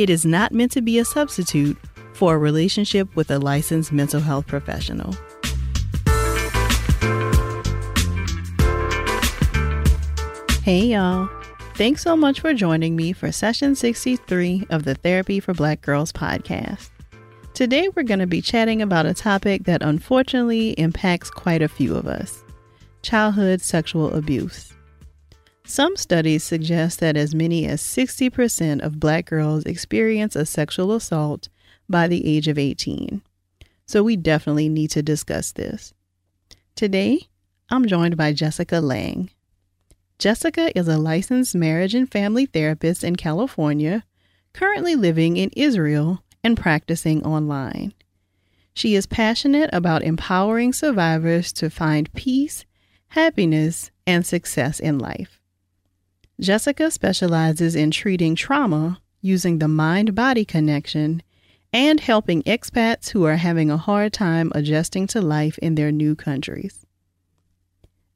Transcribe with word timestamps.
it 0.00 0.08
is 0.08 0.24
not 0.24 0.50
meant 0.50 0.72
to 0.72 0.80
be 0.80 0.98
a 0.98 1.04
substitute 1.04 1.76
for 2.14 2.34
a 2.34 2.38
relationship 2.38 3.14
with 3.14 3.30
a 3.30 3.38
licensed 3.38 3.92
mental 3.92 4.18
health 4.18 4.46
professional. 4.46 5.14
Hey, 10.62 10.86
y'all. 10.86 11.28
Thanks 11.74 12.02
so 12.02 12.16
much 12.16 12.40
for 12.40 12.54
joining 12.54 12.96
me 12.96 13.12
for 13.12 13.30
session 13.30 13.74
63 13.74 14.68
of 14.70 14.84
the 14.84 14.94
Therapy 14.94 15.38
for 15.38 15.52
Black 15.52 15.82
Girls 15.82 16.12
podcast. 16.12 16.88
Today, 17.52 17.90
we're 17.94 18.02
going 18.02 18.20
to 18.20 18.26
be 18.26 18.40
chatting 18.40 18.80
about 18.80 19.04
a 19.04 19.12
topic 19.12 19.64
that 19.64 19.82
unfortunately 19.82 20.70
impacts 20.72 21.30
quite 21.30 21.60
a 21.60 21.68
few 21.68 21.94
of 21.94 22.06
us 22.06 22.42
childhood 23.02 23.60
sexual 23.60 24.14
abuse. 24.14 24.72
Some 25.70 25.94
studies 25.94 26.42
suggest 26.42 26.98
that 26.98 27.16
as 27.16 27.32
many 27.32 27.64
as 27.64 27.80
60% 27.80 28.82
of 28.82 28.98
black 28.98 29.26
girls 29.26 29.62
experience 29.62 30.34
a 30.34 30.44
sexual 30.44 30.90
assault 30.90 31.48
by 31.88 32.08
the 32.08 32.26
age 32.26 32.48
of 32.48 32.58
18. 32.58 33.22
So 33.86 34.02
we 34.02 34.16
definitely 34.16 34.68
need 34.68 34.90
to 34.90 35.00
discuss 35.00 35.52
this. 35.52 35.94
Today, 36.74 37.20
I'm 37.68 37.86
joined 37.86 38.16
by 38.16 38.32
Jessica 38.32 38.80
Lang. 38.80 39.30
Jessica 40.18 40.76
is 40.76 40.88
a 40.88 40.98
licensed 40.98 41.54
marriage 41.54 41.94
and 41.94 42.10
family 42.10 42.46
therapist 42.46 43.04
in 43.04 43.14
California, 43.14 44.04
currently 44.52 44.96
living 44.96 45.36
in 45.36 45.50
Israel 45.54 46.24
and 46.42 46.56
practicing 46.56 47.24
online. 47.24 47.94
She 48.74 48.96
is 48.96 49.06
passionate 49.06 49.70
about 49.72 50.02
empowering 50.02 50.72
survivors 50.72 51.52
to 51.52 51.70
find 51.70 52.12
peace, 52.14 52.64
happiness, 53.10 53.92
and 54.04 54.26
success 54.26 54.80
in 54.80 54.98
life. 54.98 55.39
Jessica 56.40 56.90
specializes 56.90 57.76
in 57.76 57.90
treating 57.90 58.34
trauma 58.34 59.02
using 59.20 59.58
the 59.58 59.68
mind 59.68 60.14
body 60.14 60.46
connection 60.46 61.22
and 61.70 62.00
helping 62.00 62.42
expats 62.44 63.10
who 63.10 63.24
are 63.24 63.36
having 63.36 63.70
a 63.70 63.76
hard 63.76 64.14
time 64.14 64.50
adjusting 64.54 65.06
to 65.06 65.20
life 65.20 65.58
in 65.58 65.74
their 65.74 65.92
new 65.92 66.16
countries. 66.16 66.86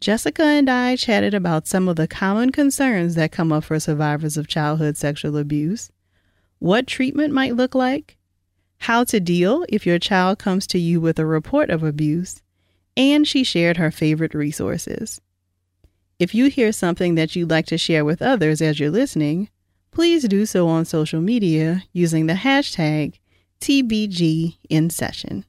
Jessica 0.00 0.42
and 0.42 0.70
I 0.70 0.96
chatted 0.96 1.34
about 1.34 1.68
some 1.68 1.86
of 1.86 1.96
the 1.96 2.08
common 2.08 2.50
concerns 2.50 3.14
that 3.14 3.30
come 3.30 3.52
up 3.52 3.64
for 3.64 3.78
survivors 3.78 4.38
of 4.38 4.48
childhood 4.48 4.96
sexual 4.96 5.36
abuse, 5.36 5.92
what 6.58 6.86
treatment 6.86 7.32
might 7.32 7.54
look 7.54 7.74
like, 7.74 8.16
how 8.78 9.04
to 9.04 9.20
deal 9.20 9.66
if 9.68 9.84
your 9.84 9.98
child 9.98 10.38
comes 10.38 10.66
to 10.68 10.78
you 10.78 10.98
with 10.98 11.18
a 11.18 11.26
report 11.26 11.68
of 11.68 11.82
abuse, 11.82 12.42
and 12.96 13.28
she 13.28 13.44
shared 13.44 13.76
her 13.76 13.90
favorite 13.90 14.34
resources. 14.34 15.20
If 16.24 16.34
you 16.34 16.46
hear 16.46 16.72
something 16.72 17.16
that 17.16 17.36
you'd 17.36 17.50
like 17.50 17.66
to 17.66 17.76
share 17.76 18.02
with 18.02 18.22
others 18.22 18.62
as 18.62 18.80
you're 18.80 18.90
listening, 18.90 19.50
please 19.90 20.26
do 20.26 20.46
so 20.46 20.68
on 20.68 20.86
social 20.86 21.20
media 21.20 21.82
using 21.92 22.28
the 22.28 22.32
hashtag 22.32 23.18
TBGInSession. 23.60 25.44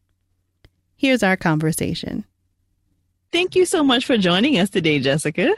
Here's 0.98 1.24
our 1.24 1.38
conversation. 1.38 2.26
Thank 3.32 3.56
you 3.56 3.64
so 3.64 3.86
much 3.86 4.06
for 4.06 4.18
joining 4.18 4.60
us 4.60 4.70
today, 4.70 5.00
Jessica. 5.00 5.56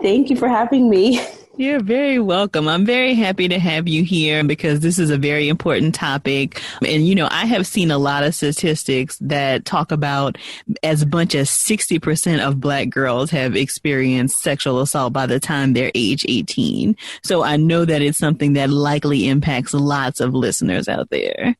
Thank 0.00 0.30
you 0.30 0.36
for 0.36 0.48
having 0.48 0.88
me. 0.88 1.20
You're 1.58 1.82
very 1.82 2.20
welcome. 2.20 2.68
I'm 2.68 2.86
very 2.86 3.14
happy 3.14 3.48
to 3.48 3.58
have 3.58 3.88
you 3.88 4.04
here 4.04 4.44
because 4.44 4.78
this 4.78 4.96
is 4.96 5.10
a 5.10 5.18
very 5.18 5.48
important 5.48 5.92
topic. 5.92 6.62
And, 6.86 7.04
you 7.04 7.16
know, 7.16 7.26
I 7.32 7.46
have 7.46 7.66
seen 7.66 7.90
a 7.90 7.98
lot 7.98 8.22
of 8.22 8.32
statistics 8.32 9.18
that 9.18 9.64
talk 9.64 9.90
about 9.90 10.38
as 10.84 11.04
much 11.04 11.34
as 11.34 11.50
60% 11.50 12.46
of 12.46 12.60
black 12.60 12.90
girls 12.90 13.32
have 13.32 13.56
experienced 13.56 14.40
sexual 14.40 14.80
assault 14.80 15.12
by 15.12 15.26
the 15.26 15.40
time 15.40 15.72
they're 15.72 15.90
age 15.96 16.24
18. 16.28 16.96
So 17.24 17.42
I 17.42 17.56
know 17.56 17.84
that 17.84 18.02
it's 18.02 18.18
something 18.18 18.52
that 18.52 18.70
likely 18.70 19.26
impacts 19.26 19.74
lots 19.74 20.20
of 20.20 20.34
listeners 20.34 20.86
out 20.86 21.10
there. 21.10 21.56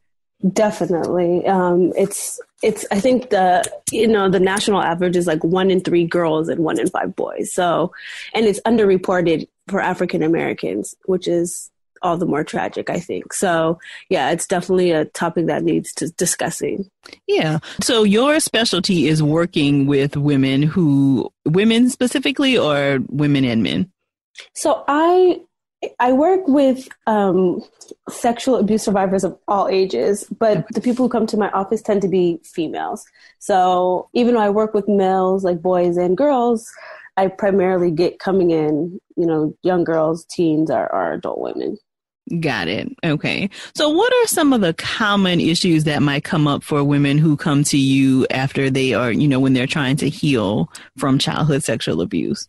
Definitely. 0.52 1.44
Um, 1.46 1.92
it's 1.96 2.40
it's 2.62 2.86
I 2.92 3.00
think 3.00 3.30
the 3.30 3.64
you 3.90 4.06
know 4.06 4.28
the 4.28 4.38
national 4.38 4.80
average 4.80 5.16
is 5.16 5.26
like 5.26 5.42
one 5.42 5.68
in 5.68 5.80
three 5.80 6.06
girls 6.06 6.48
and 6.48 6.62
one 6.62 6.78
in 6.78 6.88
five 6.88 7.16
boys. 7.16 7.52
So, 7.52 7.92
and 8.34 8.46
it's 8.46 8.60
underreported 8.60 9.48
for 9.68 9.80
African 9.80 10.22
Americans, 10.22 10.94
which 11.06 11.28
is 11.28 11.70
all 12.02 12.16
the 12.16 12.26
more 12.26 12.44
tragic, 12.44 12.90
I 12.90 13.00
think. 13.00 13.32
So, 13.32 13.78
yeah, 14.08 14.30
it's 14.30 14.46
definitely 14.46 14.92
a 14.92 15.04
topic 15.06 15.46
that 15.46 15.64
needs 15.64 15.92
to 15.94 16.10
discussing. 16.10 16.88
Yeah. 17.26 17.58
So, 17.80 18.04
your 18.04 18.40
specialty 18.40 19.08
is 19.08 19.22
working 19.22 19.86
with 19.86 20.16
women 20.16 20.62
who, 20.62 21.32
women 21.44 21.90
specifically, 21.90 22.56
or 22.56 23.00
women 23.08 23.44
and 23.44 23.62
men? 23.62 23.90
So, 24.54 24.84
I 24.86 25.40
I 26.00 26.12
work 26.12 26.46
with 26.48 26.88
um, 27.06 27.62
sexual 28.08 28.56
abuse 28.56 28.82
survivors 28.82 29.22
of 29.22 29.38
all 29.46 29.68
ages, 29.68 30.24
but 30.38 30.66
the 30.74 30.80
people 30.80 31.04
who 31.04 31.08
come 31.08 31.26
to 31.28 31.36
my 31.36 31.50
office 31.50 31.82
tend 31.82 32.02
to 32.02 32.08
be 32.08 32.40
females. 32.42 33.04
So 33.38 34.08
even 34.12 34.34
though 34.34 34.40
I 34.40 34.50
work 34.50 34.74
with 34.74 34.88
males, 34.88 35.44
like 35.44 35.62
boys 35.62 35.96
and 35.96 36.16
girls, 36.16 36.68
I 37.18 37.26
primarily 37.26 37.90
get 37.90 38.20
coming 38.20 38.52
in, 38.52 39.00
you 39.16 39.26
know, 39.26 39.52
young 39.64 39.82
girls, 39.82 40.24
teens, 40.26 40.70
or, 40.70 40.90
or 40.92 41.14
adult 41.14 41.40
women. 41.40 41.76
Got 42.40 42.68
it. 42.68 42.88
Okay. 43.04 43.50
So, 43.74 43.88
what 43.88 44.12
are 44.12 44.26
some 44.28 44.52
of 44.52 44.60
the 44.60 44.72
common 44.74 45.40
issues 45.40 45.82
that 45.84 46.00
might 46.00 46.22
come 46.22 46.46
up 46.46 46.62
for 46.62 46.84
women 46.84 47.18
who 47.18 47.36
come 47.36 47.64
to 47.64 47.76
you 47.76 48.24
after 48.30 48.70
they 48.70 48.94
are, 48.94 49.10
you 49.10 49.26
know, 49.26 49.40
when 49.40 49.52
they're 49.52 49.66
trying 49.66 49.96
to 49.96 50.08
heal 50.08 50.70
from 50.96 51.18
childhood 51.18 51.64
sexual 51.64 52.02
abuse? 52.02 52.48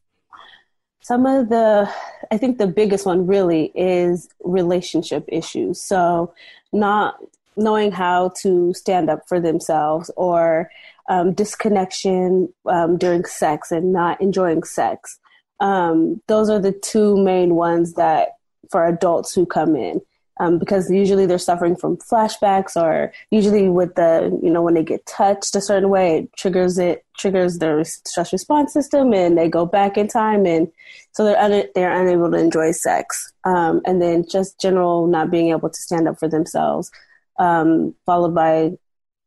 Some 1.02 1.26
of 1.26 1.50
the, 1.50 1.92
I 2.30 2.38
think 2.38 2.60
the 2.60 2.68
biggest 2.68 3.08
one 3.08 3.26
really 3.26 3.72
is 3.74 4.30
relationship 4.44 5.26
issues. 5.30 5.82
So, 5.82 6.32
not 6.72 7.16
knowing 7.58 7.92
how 7.92 8.34
to 8.42 8.72
stand 8.76 9.10
up 9.10 9.28
for 9.28 9.40
themselves 9.40 10.12
or 10.16 10.70
um, 11.10 11.34
disconnection 11.34 12.54
um, 12.68 12.98
during 12.98 13.26
sex 13.26 13.72
and 13.72 13.92
not 13.92 14.22
enjoying 14.22 14.64
sex. 14.64 15.20
Um, 15.60 16.22
those 16.28 16.50
are 16.50 16.60
the 16.60 16.72
two 16.72 17.18
main 17.18 17.56
ones 17.56 17.94
that 17.96 18.30
for 18.72 18.86
adults 18.86 19.34
who 19.34 19.46
come 19.46 19.76
in 19.76 20.02
um, 20.40 20.58
because 20.58 20.90
usually 20.90 21.26
they're 21.26 21.38
suffering 21.38 21.76
from 21.76 21.98
flashbacks 21.98 22.76
or 22.76 23.12
usually 23.30 23.70
with 23.70 23.96
the 23.96 24.40
you 24.42 24.50
know 24.50 24.62
when 24.62 24.74
they 24.74 24.84
get 24.84 25.06
touched 25.06 25.56
a 25.56 25.62
certain 25.62 25.90
way 25.90 26.20
it 26.20 26.34
triggers 26.38 26.78
it 26.78 27.06
triggers 27.18 27.58
their 27.58 27.84
stress 27.84 28.32
response 28.32 28.72
system 28.72 29.14
and 29.14 29.38
they 29.38 29.50
go 29.50 29.66
back 29.66 29.98
in 29.98 30.08
time 30.08 30.46
and 30.46 30.72
so 31.12 31.26
they're 31.26 31.40
un- 31.40 31.70
they're 31.76 32.02
unable 32.02 32.32
to 32.32 32.38
enjoy 32.38 32.72
sex 32.72 33.32
um, 33.44 33.82
and 33.86 34.02
then 34.02 34.24
just 34.28 34.60
general 34.60 35.08
not 35.08 35.30
being 35.30 35.50
able 35.50 35.70
to 35.70 35.82
stand 35.82 36.08
up 36.08 36.18
for 36.18 36.28
themselves 36.28 36.90
um, 37.38 37.94
followed 38.06 38.34
by 38.34 38.72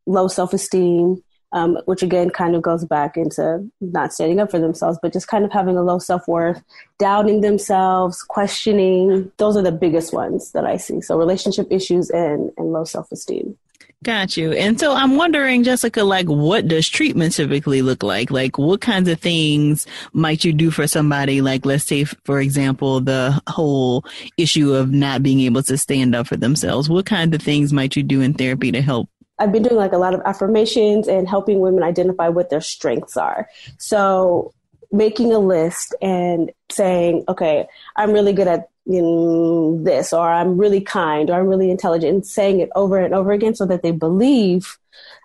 low 0.06 0.28
self-esteem 0.28 1.22
um, 1.52 1.78
which 1.84 2.02
again 2.02 2.30
kind 2.30 2.54
of 2.54 2.62
goes 2.62 2.84
back 2.84 3.16
into 3.16 3.68
not 3.80 4.12
standing 4.12 4.40
up 4.40 4.50
for 4.50 4.58
themselves, 4.58 4.98
but 5.02 5.12
just 5.12 5.28
kind 5.28 5.44
of 5.44 5.52
having 5.52 5.76
a 5.76 5.82
low 5.82 5.98
self 5.98 6.26
worth, 6.26 6.62
doubting 6.98 7.40
themselves, 7.40 8.22
questioning. 8.22 9.30
Those 9.36 9.56
are 9.56 9.62
the 9.62 9.72
biggest 9.72 10.12
ones 10.12 10.52
that 10.52 10.64
I 10.64 10.76
see. 10.76 11.00
So 11.00 11.18
relationship 11.18 11.68
issues 11.70 12.10
and, 12.10 12.50
and 12.56 12.72
low 12.72 12.84
self 12.84 13.10
esteem. 13.12 13.56
Got 14.02 14.36
you. 14.36 14.52
And 14.52 14.80
so 14.80 14.94
I'm 14.94 15.16
wondering, 15.16 15.62
Jessica, 15.62 16.02
like, 16.02 16.26
what 16.26 16.66
does 16.66 16.88
treatment 16.88 17.34
typically 17.34 17.82
look 17.82 18.02
like? 18.02 18.32
Like, 18.32 18.58
what 18.58 18.80
kinds 18.80 19.08
of 19.08 19.20
things 19.20 19.86
might 20.12 20.44
you 20.44 20.52
do 20.52 20.72
for 20.72 20.88
somebody? 20.88 21.40
Like, 21.40 21.64
let's 21.64 21.84
say, 21.84 22.02
for 22.02 22.40
example, 22.40 23.00
the 23.00 23.40
whole 23.46 24.04
issue 24.36 24.74
of 24.74 24.90
not 24.90 25.22
being 25.22 25.40
able 25.40 25.62
to 25.62 25.78
stand 25.78 26.16
up 26.16 26.26
for 26.26 26.36
themselves. 26.36 26.88
What 26.88 27.06
kind 27.06 27.32
of 27.32 27.40
things 27.42 27.72
might 27.72 27.94
you 27.94 28.02
do 28.02 28.20
in 28.20 28.34
therapy 28.34 28.72
to 28.72 28.82
help 28.82 29.08
I've 29.42 29.50
been 29.50 29.64
doing 29.64 29.76
like 29.76 29.92
a 29.92 29.98
lot 29.98 30.14
of 30.14 30.20
affirmations 30.24 31.08
and 31.08 31.28
helping 31.28 31.58
women 31.58 31.82
identify 31.82 32.28
what 32.28 32.48
their 32.48 32.60
strengths 32.60 33.16
are. 33.16 33.48
So 33.76 34.54
making 34.92 35.32
a 35.32 35.40
list 35.40 35.96
and 36.00 36.52
saying, 36.70 37.24
okay, 37.28 37.66
I'm 37.96 38.12
really 38.12 38.32
good 38.32 38.46
at 38.46 38.68
you 38.84 39.02
know, 39.02 39.82
this, 39.82 40.12
or 40.12 40.28
I'm 40.28 40.58
really 40.58 40.80
kind, 40.80 41.28
or 41.28 41.40
I'm 41.40 41.46
really 41.46 41.70
intelligent, 41.70 42.12
and 42.12 42.26
saying 42.26 42.60
it 42.60 42.70
over 42.76 42.98
and 42.98 43.14
over 43.14 43.32
again 43.32 43.54
so 43.54 43.66
that 43.66 43.82
they 43.82 43.90
believe 43.90 44.78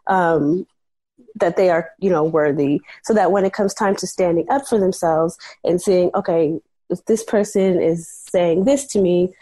um, 0.07 0.65
that 1.35 1.57
they 1.57 1.69
are, 1.69 1.91
you 1.99 2.09
know, 2.09 2.23
worthy. 2.23 2.81
So 3.03 3.13
that 3.13 3.31
when 3.31 3.45
it 3.45 3.53
comes 3.53 3.73
time 3.73 3.95
to 3.97 4.07
standing 4.07 4.49
up 4.49 4.67
for 4.67 4.79
themselves 4.79 5.37
and 5.63 5.81
saying, 5.81 6.11
okay, 6.15 6.59
if 6.89 7.05
this 7.05 7.23
person 7.23 7.81
is 7.81 8.07
saying 8.07 8.65
this 8.65 8.85
to 8.87 9.01
me, 9.01 9.33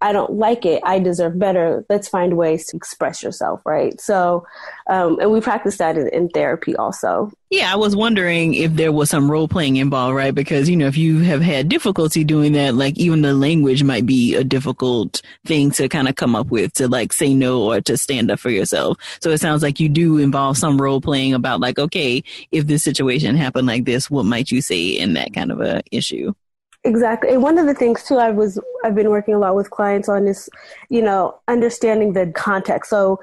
I 0.00 0.12
don't 0.12 0.32
like 0.34 0.64
it. 0.64 0.82
I 0.84 0.98
deserve 0.98 1.38
better. 1.38 1.84
Let's 1.88 2.08
find 2.08 2.36
ways 2.36 2.66
to 2.66 2.76
express 2.76 3.22
yourself, 3.22 3.60
right? 3.64 3.98
So, 4.00 4.46
um, 4.88 5.18
and 5.20 5.30
we 5.30 5.40
practice 5.40 5.76
that 5.78 5.98
in, 5.98 6.08
in, 6.08 6.28
therapy 6.30 6.74
also. 6.76 7.30
Yeah, 7.50 7.72
I 7.72 7.76
was 7.76 7.94
wondering 7.94 8.54
if 8.54 8.74
there 8.74 8.92
was 8.92 9.10
some 9.10 9.30
role 9.30 9.46
playing 9.46 9.76
involved, 9.76 10.16
right? 10.16 10.34
Because, 10.34 10.68
you 10.68 10.76
know, 10.76 10.86
if 10.86 10.96
you 10.96 11.20
have 11.20 11.42
had 11.42 11.68
difficulty 11.68 12.24
doing 12.24 12.52
that, 12.52 12.74
like 12.74 12.96
even 12.98 13.22
the 13.22 13.34
language 13.34 13.82
might 13.82 14.06
be 14.06 14.34
a 14.34 14.42
difficult 14.42 15.20
thing 15.44 15.70
to 15.72 15.88
kind 15.88 16.08
of 16.08 16.16
come 16.16 16.34
up 16.34 16.48
with 16.48 16.72
to 16.74 16.88
like 16.88 17.12
say 17.12 17.34
no 17.34 17.62
or 17.62 17.80
to 17.82 17.96
stand 17.96 18.30
up 18.30 18.40
for 18.40 18.50
yourself. 18.50 18.96
So 19.20 19.30
it 19.30 19.38
sounds 19.38 19.62
like 19.62 19.80
you 19.80 19.88
do 19.88 20.18
involve 20.18 20.56
some 20.56 20.80
role 20.80 21.00
playing 21.00 21.34
about 21.34 21.60
like, 21.60 21.78
okay, 21.78 22.22
if 22.50 22.66
this 22.66 22.82
situation 22.82 23.36
happened 23.36 23.66
like 23.66 23.84
this, 23.84 24.10
what 24.10 24.24
might 24.24 24.50
you 24.50 24.60
say 24.60 24.88
in 24.88 25.12
that 25.14 25.34
kind 25.34 25.52
of 25.52 25.60
a 25.60 25.82
issue? 25.90 26.32
Exactly. 26.84 27.30
And 27.30 27.42
one 27.42 27.58
of 27.58 27.66
the 27.66 27.74
things 27.74 28.04
too 28.04 28.16
I 28.18 28.30
was 28.30 28.60
I've 28.84 28.94
been 28.94 29.08
working 29.08 29.34
a 29.34 29.38
lot 29.38 29.56
with 29.56 29.70
clients 29.70 30.08
on 30.08 30.28
is, 30.28 30.50
you 30.90 31.00
know, 31.00 31.38
understanding 31.48 32.12
the 32.12 32.30
context. 32.32 32.90
So 32.90 33.20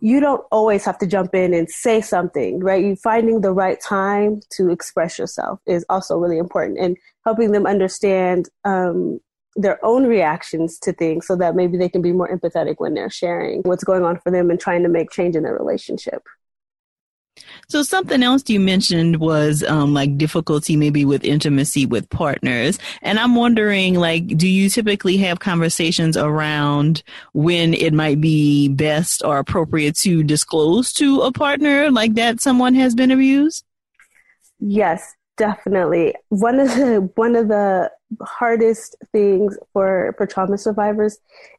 you 0.00 0.18
don't 0.18 0.44
always 0.50 0.84
have 0.84 0.98
to 0.98 1.06
jump 1.06 1.34
in 1.34 1.52
and 1.54 1.70
say 1.70 2.00
something, 2.00 2.58
right? 2.60 2.82
You 2.82 2.96
finding 2.96 3.42
the 3.42 3.52
right 3.52 3.78
time 3.80 4.40
to 4.56 4.70
express 4.70 5.18
yourself 5.18 5.60
is 5.66 5.84
also 5.90 6.16
really 6.16 6.38
important 6.38 6.78
and 6.78 6.96
helping 7.24 7.52
them 7.52 7.66
understand 7.66 8.48
um, 8.64 9.20
their 9.54 9.78
own 9.84 10.06
reactions 10.06 10.78
to 10.80 10.92
things 10.92 11.26
so 11.26 11.36
that 11.36 11.54
maybe 11.54 11.76
they 11.76 11.88
can 11.88 12.02
be 12.02 12.12
more 12.12 12.34
empathetic 12.34 12.76
when 12.78 12.94
they're 12.94 13.10
sharing 13.10 13.60
what's 13.62 13.84
going 13.84 14.02
on 14.02 14.18
for 14.18 14.32
them 14.32 14.50
and 14.50 14.58
trying 14.58 14.82
to 14.82 14.88
make 14.88 15.10
change 15.10 15.36
in 15.36 15.42
their 15.42 15.54
relationship. 15.54 16.22
So 17.68 17.82
something 17.82 18.22
else 18.22 18.42
you 18.48 18.60
mentioned 18.60 19.16
was 19.16 19.62
um, 19.62 19.94
like 19.94 20.18
difficulty 20.18 20.76
maybe 20.76 21.04
with 21.04 21.24
intimacy 21.24 21.86
with 21.86 22.08
partners, 22.10 22.78
and 23.00 23.18
I'm 23.18 23.34
wondering 23.34 23.94
like, 23.94 24.26
do 24.36 24.48
you 24.48 24.68
typically 24.68 25.16
have 25.18 25.40
conversations 25.40 26.16
around 26.16 27.02
when 27.32 27.72
it 27.74 27.94
might 27.94 28.20
be 28.20 28.68
best 28.68 29.24
or 29.24 29.38
appropriate 29.38 29.96
to 29.98 30.22
disclose 30.22 30.92
to 30.94 31.22
a 31.22 31.32
partner 31.32 31.90
like 31.90 32.14
that 32.14 32.40
someone 32.40 32.74
has 32.74 32.94
been 32.94 33.10
abused? 33.10 33.64
Yes, 34.58 35.14
definitely. 35.36 36.14
One 36.28 36.60
of 36.60 36.68
the 36.68 37.10
one 37.14 37.34
of 37.36 37.48
the 37.48 37.90
hardest 38.20 38.96
things 39.12 39.58
for 39.72 40.14
for 40.18 40.26
trauma 40.26 40.58
survivors 40.58 41.18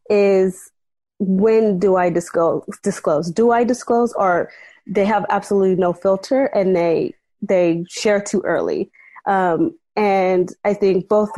is 0.09 0.71
when 1.19 1.79
do 1.79 1.95
I 1.95 2.09
disclose 2.09 2.63
disclose? 2.83 3.31
Do 3.31 3.51
I 3.51 3.63
disclose 3.63 4.13
or 4.13 4.51
they 4.87 5.05
have 5.05 5.25
absolutely 5.29 5.75
no 5.75 5.93
filter 5.93 6.45
and 6.45 6.75
they 6.75 7.13
they 7.41 7.83
share 7.89 8.21
too 8.21 8.41
early. 8.41 8.89
Um, 9.27 9.77
and 9.95 10.49
I 10.63 10.73
think 10.73 11.07
both 11.07 11.31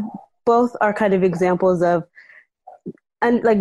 both 0.45 0.75
are 0.81 0.93
kind 0.93 1.13
of 1.13 1.23
examples 1.23 1.81
of 1.81 2.03
and 3.21 3.43
like 3.43 3.59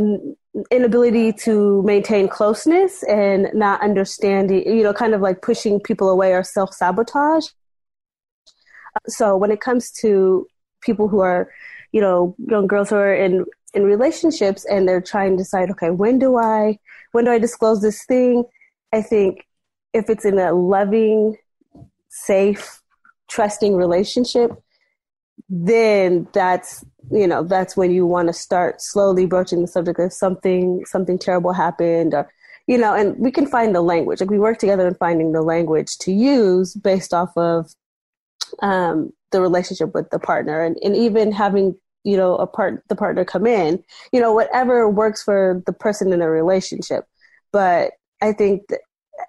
inability 0.71 1.33
to 1.33 1.83
maintain 1.83 2.29
closeness 2.29 3.03
and 3.05 3.49
not 3.55 3.83
understanding, 3.83 4.67
you 4.67 4.83
know, 4.83 4.93
kind 4.93 5.15
of 5.15 5.21
like 5.21 5.43
pushing 5.43 5.81
people 5.81 6.09
away 6.11 6.33
or 6.33 6.45
self 6.45 6.73
sabotage. 6.75 7.47
So 9.09 9.37
when 9.37 9.51
it 9.51 9.61
comes 9.61 9.91
to 10.03 10.47
people 10.81 11.09
who 11.09 11.21
are, 11.21 11.51
you 11.93 12.01
know, 12.01 12.37
young 12.39 12.67
girls 12.67 12.91
who 12.91 12.97
are 12.97 13.15
in 13.15 13.45
in 13.73 13.85
relationships 13.85 14.65
and 14.67 14.87
they're 14.89 15.01
trying 15.01 15.33
to 15.33 15.43
decide, 15.43 15.71
okay, 15.71 15.91
when 15.91 16.19
do 16.19 16.37
I 16.37 16.79
when 17.13 17.25
do 17.25 17.33
I 17.33 17.39
disclose 17.39 17.81
this 17.81 18.05
thing? 18.05 18.45
I 18.93 19.03
think 19.03 19.45
if 19.95 20.11
it's 20.11 20.25
in 20.25 20.39
a 20.39 20.53
loving, 20.53 21.37
safe, 22.09 22.83
trusting 23.29 23.77
relationship, 23.77 24.51
then 25.49 26.27
that's 26.33 26.85
you 27.11 27.27
know 27.27 27.43
that's 27.45 27.77
when 27.77 27.91
you 27.93 28.05
want 28.07 28.29
to 28.29 28.33
start 28.33 28.81
slowly 28.81 29.27
broaching 29.27 29.61
the 29.61 29.69
subject 29.69 29.99
of 30.01 30.13
something 30.13 30.85
something 30.87 31.19
terrible 31.19 31.53
happened 31.53 32.15
or 32.15 32.31
you 32.67 32.79
know 32.79 32.95
and 32.95 33.17
we 33.19 33.31
can 33.31 33.47
find 33.47 33.75
the 33.75 33.83
language. 33.83 34.21
Like 34.21 34.31
we 34.31 34.39
work 34.39 34.59
together 34.59 34.87
in 34.89 34.95
finding 34.95 35.33
the 35.33 35.43
language 35.43 35.97
to 35.99 36.13
use 36.13 36.75
based 36.75 37.15
off 37.15 37.37
of 37.37 37.71
um, 38.61 39.13
the 39.33 39.41
relationship 39.41 39.95
with 39.95 40.11
the 40.11 40.19
partner 40.19 40.63
and, 40.63 40.77
and 40.83 40.97
even 40.97 41.31
having 41.31 41.77
you 42.05 42.17
know 42.17 42.37
a 42.37 42.47
part 42.47 42.83
the 42.89 42.97
partner 42.97 43.25
come 43.25 43.47
in 43.47 43.83
you 44.13 44.21
know 44.21 44.33
whatever 44.33 44.89
works 44.89 45.23
for 45.23 45.63
the 45.67 45.73
person 45.73 46.13
in 46.13 46.21
a 46.21 46.29
relationship. 46.29 47.05
But 47.53 47.93
i 48.23 48.33
think 48.33 48.63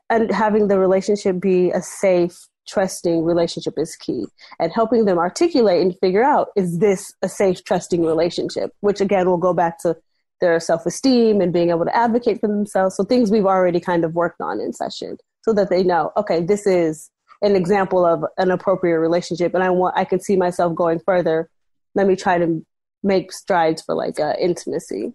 and 0.10 0.32
having 0.32 0.68
the 0.68 0.80
relationship 0.80 1.40
be 1.40 1.72
a 1.72 1.82
safe 1.82 2.38
trusting 2.68 3.24
relationship 3.24 3.76
is 3.78 3.96
key. 3.96 4.26
And 4.60 4.72
helping 4.72 5.06
them 5.06 5.18
articulate 5.18 5.82
and 5.82 5.96
figure 6.00 6.24
out 6.24 6.50
is 6.56 6.80
this 6.80 7.14
a 7.22 7.30
safe 7.30 7.64
trusting 7.64 8.04
relationship? 8.04 8.72
Which 8.82 9.02
again 9.02 9.28
will 9.28 9.38
go 9.38 9.54
back 9.54 9.80
to 9.82 9.96
their 10.42 10.60
self-esteem 10.60 11.42
and 11.42 11.54
being 11.54 11.70
able 11.70 11.86
to 11.86 11.96
advocate 11.96 12.40
for 12.42 12.48
themselves. 12.48 12.96
So 12.96 13.04
things 13.04 13.32
we've 13.32 13.46
already 13.46 13.80
kind 13.80 14.04
of 14.04 14.14
worked 14.14 14.42
on 14.42 14.60
in 14.60 14.74
session 14.74 15.18
so 15.44 15.54
that 15.54 15.70
they 15.70 15.84
know 15.84 16.12
okay 16.18 16.42
this 16.42 16.66
is 16.66 17.10
an 17.42 17.56
example 17.56 18.06
of 18.06 18.26
an 18.38 18.50
appropriate 18.50 19.00
relationship 19.00 19.54
and 19.54 19.64
i 19.64 19.70
want 19.70 19.96
i 19.96 20.04
can 20.04 20.20
see 20.20 20.36
myself 20.36 20.76
going 20.76 21.00
further. 21.00 21.50
Let 21.94 22.08
me 22.08 22.16
try 22.16 22.38
to 22.38 22.66
make 23.04 23.32
strides 23.32 23.82
for 23.82 23.96
like 23.96 24.20
uh, 24.20 24.34
intimacy 24.40 25.14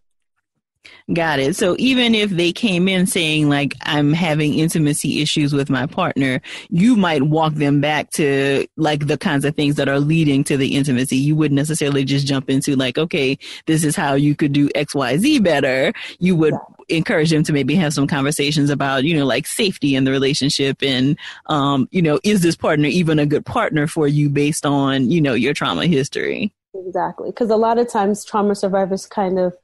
Got 1.12 1.40
it. 1.40 1.56
So 1.56 1.74
even 1.78 2.14
if 2.14 2.30
they 2.30 2.52
came 2.52 2.86
in 2.88 3.06
saying 3.06 3.48
like 3.48 3.74
I'm 3.82 4.12
having 4.12 4.54
intimacy 4.54 5.20
issues 5.20 5.52
with 5.52 5.68
my 5.68 5.86
partner, 5.86 6.40
you 6.68 6.96
might 6.96 7.24
walk 7.24 7.54
them 7.54 7.80
back 7.80 8.10
to 8.12 8.66
like 8.76 9.06
the 9.06 9.18
kinds 9.18 9.44
of 9.44 9.56
things 9.56 9.74
that 9.74 9.88
are 9.88 9.98
leading 9.98 10.44
to 10.44 10.56
the 10.56 10.76
intimacy. 10.76 11.16
You 11.16 11.34
wouldn't 11.36 11.56
necessarily 11.56 12.04
just 12.04 12.26
jump 12.26 12.48
into 12.48 12.76
like, 12.76 12.96
okay, 12.96 13.38
this 13.66 13.82
is 13.84 13.96
how 13.96 14.14
you 14.14 14.34
could 14.36 14.52
do 14.52 14.68
XYZ 14.70 15.42
better. 15.42 15.92
You 16.18 16.36
would 16.36 16.54
yeah. 16.54 16.96
encourage 16.96 17.30
them 17.30 17.42
to 17.42 17.52
maybe 17.52 17.74
have 17.74 17.92
some 17.92 18.06
conversations 18.06 18.70
about, 18.70 19.04
you 19.04 19.16
know, 19.16 19.26
like 19.26 19.46
safety 19.46 19.96
in 19.96 20.04
the 20.04 20.12
relationship 20.12 20.82
and 20.82 21.18
um, 21.46 21.88
you 21.90 22.02
know, 22.02 22.20
is 22.22 22.40
this 22.40 22.56
partner 22.56 22.88
even 22.88 23.18
a 23.18 23.26
good 23.26 23.44
partner 23.44 23.86
for 23.86 24.06
you 24.06 24.30
based 24.30 24.64
on, 24.64 25.10
you 25.10 25.20
know, 25.20 25.34
your 25.34 25.54
trauma 25.54 25.86
history? 25.86 26.54
Exactly. 26.74 27.30
Because 27.30 27.50
a 27.50 27.56
lot 27.56 27.78
of 27.78 27.88
times 27.88 28.24
trauma 28.24 28.54
survivors 28.54 29.06
kind 29.06 29.38
of 29.38 29.54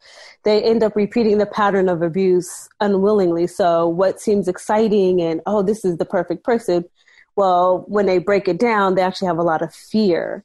they 0.46 0.62
end 0.62 0.84
up 0.84 0.94
repeating 0.94 1.38
the 1.38 1.44
pattern 1.44 1.88
of 1.88 2.02
abuse 2.02 2.68
unwillingly. 2.80 3.48
So 3.48 3.88
what 3.88 4.20
seems 4.20 4.46
exciting 4.46 5.20
and 5.20 5.40
oh, 5.44 5.60
this 5.60 5.84
is 5.84 5.96
the 5.96 6.04
perfect 6.04 6.44
person. 6.44 6.84
Well, 7.34 7.84
when 7.88 8.06
they 8.06 8.18
break 8.18 8.46
it 8.46 8.60
down, 8.60 8.94
they 8.94 9.02
actually 9.02 9.26
have 9.26 9.38
a 9.38 9.42
lot 9.42 9.60
of 9.60 9.74
fear. 9.74 10.44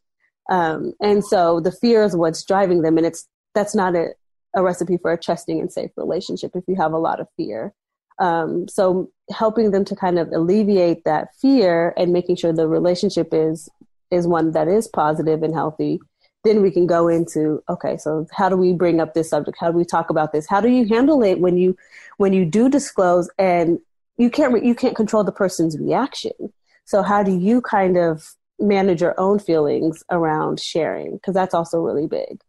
Um, 0.50 0.94
and 1.00 1.24
so 1.24 1.60
the 1.60 1.72
fear 1.72 2.04
is 2.04 2.16
what's 2.16 2.44
driving 2.44 2.82
them. 2.82 2.98
And 2.98 3.06
it's 3.06 3.28
that's 3.54 3.76
not 3.76 3.96
a, 3.96 4.08
a 4.56 4.64
recipe 4.64 4.98
for 4.98 5.14
a 5.14 5.20
trusting 5.20 5.60
and 5.60 5.72
safe 5.72 5.92
relationship 5.96 6.56
if 6.56 6.64
you 6.68 6.76
have 6.78 6.94
a 6.94 6.98
lot 6.98 7.20
of 7.20 7.28
fear. 7.38 7.72
Um, 8.18 8.68
so 8.68 9.12
helping 9.30 9.70
them 9.70 9.86
to 9.86 9.96
kind 9.96 10.18
of 10.18 10.32
alleviate 10.32 11.04
that 11.06 11.36
fear 11.36 11.94
and 11.96 12.12
making 12.12 12.38
sure 12.38 12.52
the 12.52 12.68
relationship 12.68 13.30
is 13.34 13.70
is 14.10 14.26
one 14.26 14.52
that 14.54 14.68
is 14.68 14.88
positive 14.88 15.44
and 15.44 15.54
healthy 15.54 16.00
then 16.44 16.62
we 16.62 16.72
can 16.72 16.88
go 16.88 17.08
into 17.08 17.64
okay 17.70 17.98
so 17.98 18.28
how 18.32 18.50
do 18.50 18.58
we 18.58 18.74
bring 18.74 19.00
up 19.00 19.14
this 19.14 19.30
subject 19.30 19.58
how 19.60 19.72
do 19.72 19.78
we 19.78 19.86
talk 19.86 20.10
about 20.10 20.32
this 20.32 20.48
how 20.48 20.62
do 20.62 20.70
you 20.70 20.86
handle 20.88 21.22
it 21.24 21.40
when 21.40 21.58
you 21.58 21.76
when 22.18 22.34
you 22.34 22.46
do 22.46 22.70
disclose 22.70 23.30
and 23.38 23.80
you 24.18 24.30
can't 24.30 24.64
you 24.64 24.76
can't 24.76 24.96
control 24.96 25.24
the 25.24 25.32
person's 25.32 25.78
reaction 25.78 26.54
so 26.86 27.02
how 27.02 27.24
do 27.24 27.38
you 27.38 27.62
kind 27.62 27.98
of 27.98 28.36
manage 28.60 29.02
your 29.02 29.20
own 29.20 29.40
feelings 29.40 30.04
around 30.12 30.60
sharing 30.60 31.14
because 31.14 31.34
that's 31.34 31.54
also 31.54 31.80
really 31.80 32.08
big 32.08 32.42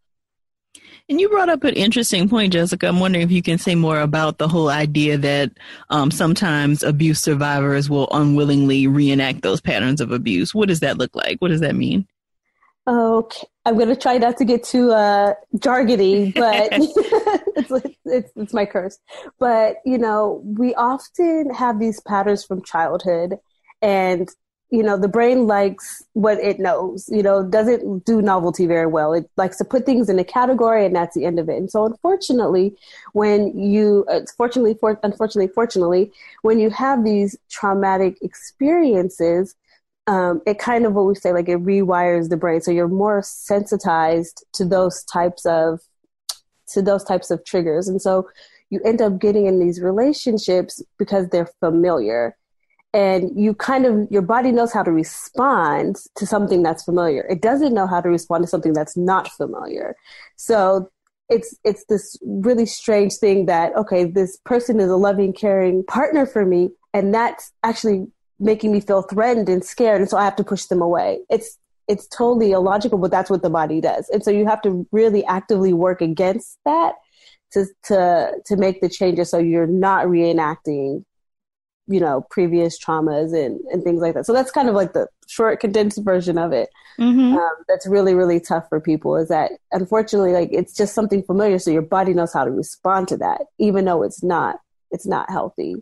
and 1.08 1.20
you 1.20 1.28
brought 1.28 1.48
up 1.48 1.64
an 1.64 1.74
interesting 1.74 2.28
point, 2.28 2.52
Jessica. 2.52 2.86
I'm 2.86 3.00
wondering 3.00 3.24
if 3.24 3.32
you 3.32 3.42
can 3.42 3.58
say 3.58 3.74
more 3.74 4.00
about 4.00 4.38
the 4.38 4.48
whole 4.48 4.70
idea 4.70 5.18
that 5.18 5.50
um, 5.90 6.10
sometimes 6.10 6.82
abuse 6.82 7.20
survivors 7.20 7.90
will 7.90 8.08
unwillingly 8.12 8.86
reenact 8.86 9.42
those 9.42 9.60
patterns 9.60 10.00
of 10.00 10.12
abuse. 10.12 10.54
What 10.54 10.68
does 10.68 10.80
that 10.80 10.98
look 10.98 11.14
like? 11.14 11.38
What 11.40 11.48
does 11.48 11.60
that 11.60 11.74
mean? 11.74 12.06
Okay, 12.86 13.46
I'm 13.64 13.78
gonna 13.78 13.96
try 13.96 14.18
not 14.18 14.36
to 14.38 14.44
get 14.44 14.64
too 14.64 14.90
uh, 14.92 15.34
jargony, 15.56 16.34
but 16.34 16.68
it's, 16.72 17.96
it's 18.04 18.32
it's 18.34 18.52
my 18.52 18.66
curse. 18.66 18.98
But 19.38 19.76
you 19.84 19.98
know, 19.98 20.42
we 20.44 20.74
often 20.74 21.50
have 21.54 21.78
these 21.78 22.00
patterns 22.00 22.44
from 22.44 22.62
childhood, 22.62 23.38
and 23.80 24.28
you 24.72 24.82
know, 24.82 24.96
the 24.96 25.06
brain 25.06 25.46
likes 25.46 26.02
what 26.14 26.38
it 26.38 26.58
knows. 26.58 27.08
You 27.12 27.22
know, 27.22 27.44
doesn't 27.44 28.04
do 28.06 28.22
novelty 28.22 28.66
very 28.66 28.86
well. 28.86 29.12
It 29.12 29.30
likes 29.36 29.58
to 29.58 29.64
put 29.64 29.84
things 29.84 30.08
in 30.08 30.18
a 30.18 30.24
category, 30.24 30.86
and 30.86 30.96
that's 30.96 31.14
the 31.14 31.26
end 31.26 31.38
of 31.38 31.48
it. 31.48 31.58
And 31.58 31.70
so, 31.70 31.84
unfortunately, 31.84 32.74
when 33.12 33.56
you, 33.56 34.06
uh, 34.08 34.22
fortunately, 34.36 34.74
for, 34.74 34.98
unfortunately, 35.02 35.52
fortunately, 35.54 36.10
when 36.40 36.58
you 36.58 36.70
have 36.70 37.04
these 37.04 37.36
traumatic 37.50 38.16
experiences 38.22 39.54
um, 40.06 40.40
it 40.46 40.58
kind 40.58 40.84
of 40.84 40.94
what 40.94 41.06
we 41.06 41.14
say 41.14 41.32
like 41.32 41.48
it 41.48 41.62
rewires 41.62 42.28
the 42.28 42.36
brain. 42.36 42.60
So 42.60 42.70
you're 42.70 42.88
more 42.88 43.22
sensitized 43.24 44.44
to 44.54 44.64
those 44.64 45.04
types 45.04 45.46
of 45.46 45.80
to 46.68 46.82
those 46.82 47.04
types 47.04 47.30
of 47.30 47.44
triggers. 47.44 47.88
And 47.88 48.00
so 48.00 48.28
you 48.70 48.80
end 48.84 49.02
up 49.02 49.18
getting 49.18 49.46
in 49.46 49.58
these 49.58 49.80
relationships 49.80 50.82
because 50.98 51.28
they're 51.28 51.50
familiar. 51.60 52.36
And 52.94 53.30
you 53.38 53.54
kind 53.54 53.86
of 53.86 54.10
your 54.10 54.22
body 54.22 54.52
knows 54.52 54.72
how 54.72 54.82
to 54.82 54.90
respond 54.90 55.96
to 56.16 56.26
something 56.26 56.62
that's 56.62 56.84
familiar. 56.84 57.26
It 57.28 57.40
doesn't 57.40 57.74
know 57.74 57.86
how 57.86 58.00
to 58.00 58.08
respond 58.08 58.44
to 58.44 58.48
something 58.48 58.72
that's 58.72 58.96
not 58.96 59.30
familiar. 59.32 59.96
So 60.36 60.90
it's 61.28 61.56
it's 61.64 61.84
this 61.86 62.18
really 62.22 62.66
strange 62.66 63.14
thing 63.14 63.46
that 63.46 63.74
okay 63.76 64.04
this 64.04 64.36
person 64.44 64.80
is 64.80 64.90
a 64.90 64.96
loving 64.96 65.32
caring 65.32 65.84
partner 65.84 66.26
for 66.26 66.44
me 66.44 66.68
and 66.92 67.14
that's 67.14 67.52
actually 67.62 68.06
making 68.42 68.72
me 68.72 68.80
feel 68.80 69.02
threatened 69.02 69.48
and 69.48 69.64
scared 69.64 70.00
and 70.00 70.10
so 70.10 70.16
i 70.16 70.24
have 70.24 70.36
to 70.36 70.44
push 70.44 70.64
them 70.64 70.82
away. 70.82 71.20
It's 71.30 71.58
it's 71.88 72.06
totally 72.06 72.52
illogical 72.52 72.98
but 72.98 73.10
that's 73.10 73.30
what 73.30 73.42
the 73.42 73.50
body 73.50 73.80
does. 73.80 74.08
And 74.10 74.22
so 74.24 74.30
you 74.30 74.46
have 74.46 74.62
to 74.62 74.86
really 74.92 75.24
actively 75.24 75.72
work 75.72 76.00
against 76.00 76.58
that 76.64 76.94
to 77.52 77.66
to 77.84 78.32
to 78.46 78.56
make 78.56 78.80
the 78.80 78.88
changes 78.88 79.30
so 79.30 79.38
you're 79.38 79.66
not 79.66 80.06
reenacting 80.06 81.04
you 81.88 82.00
know 82.00 82.24
previous 82.30 82.78
traumas 82.82 83.34
and 83.34 83.60
and 83.72 83.82
things 83.82 84.00
like 84.00 84.14
that. 84.14 84.26
So 84.26 84.32
that's 84.32 84.50
kind 84.50 84.68
of 84.68 84.74
like 84.74 84.92
the 84.92 85.08
short 85.28 85.60
condensed 85.60 86.02
version 86.02 86.38
of 86.38 86.52
it. 86.52 86.68
Mm-hmm. 86.98 87.36
um, 87.36 87.54
that's 87.68 87.86
really 87.86 88.14
really 88.14 88.38
tough 88.38 88.68
for 88.68 88.78
people 88.78 89.16
is 89.16 89.28
that 89.28 89.52
unfortunately 89.72 90.32
like 90.32 90.50
it's 90.52 90.76
just 90.76 90.94
something 90.94 91.22
familiar 91.22 91.58
so 91.58 91.70
your 91.70 91.80
body 91.80 92.12
knows 92.12 92.34
how 92.34 92.44
to 92.44 92.50
respond 92.50 93.08
to 93.08 93.16
that 93.16 93.40
even 93.58 93.86
though 93.86 94.02
it's 94.02 94.22
not 94.22 94.56
it's 94.90 95.06
not 95.06 95.30
healthy 95.30 95.76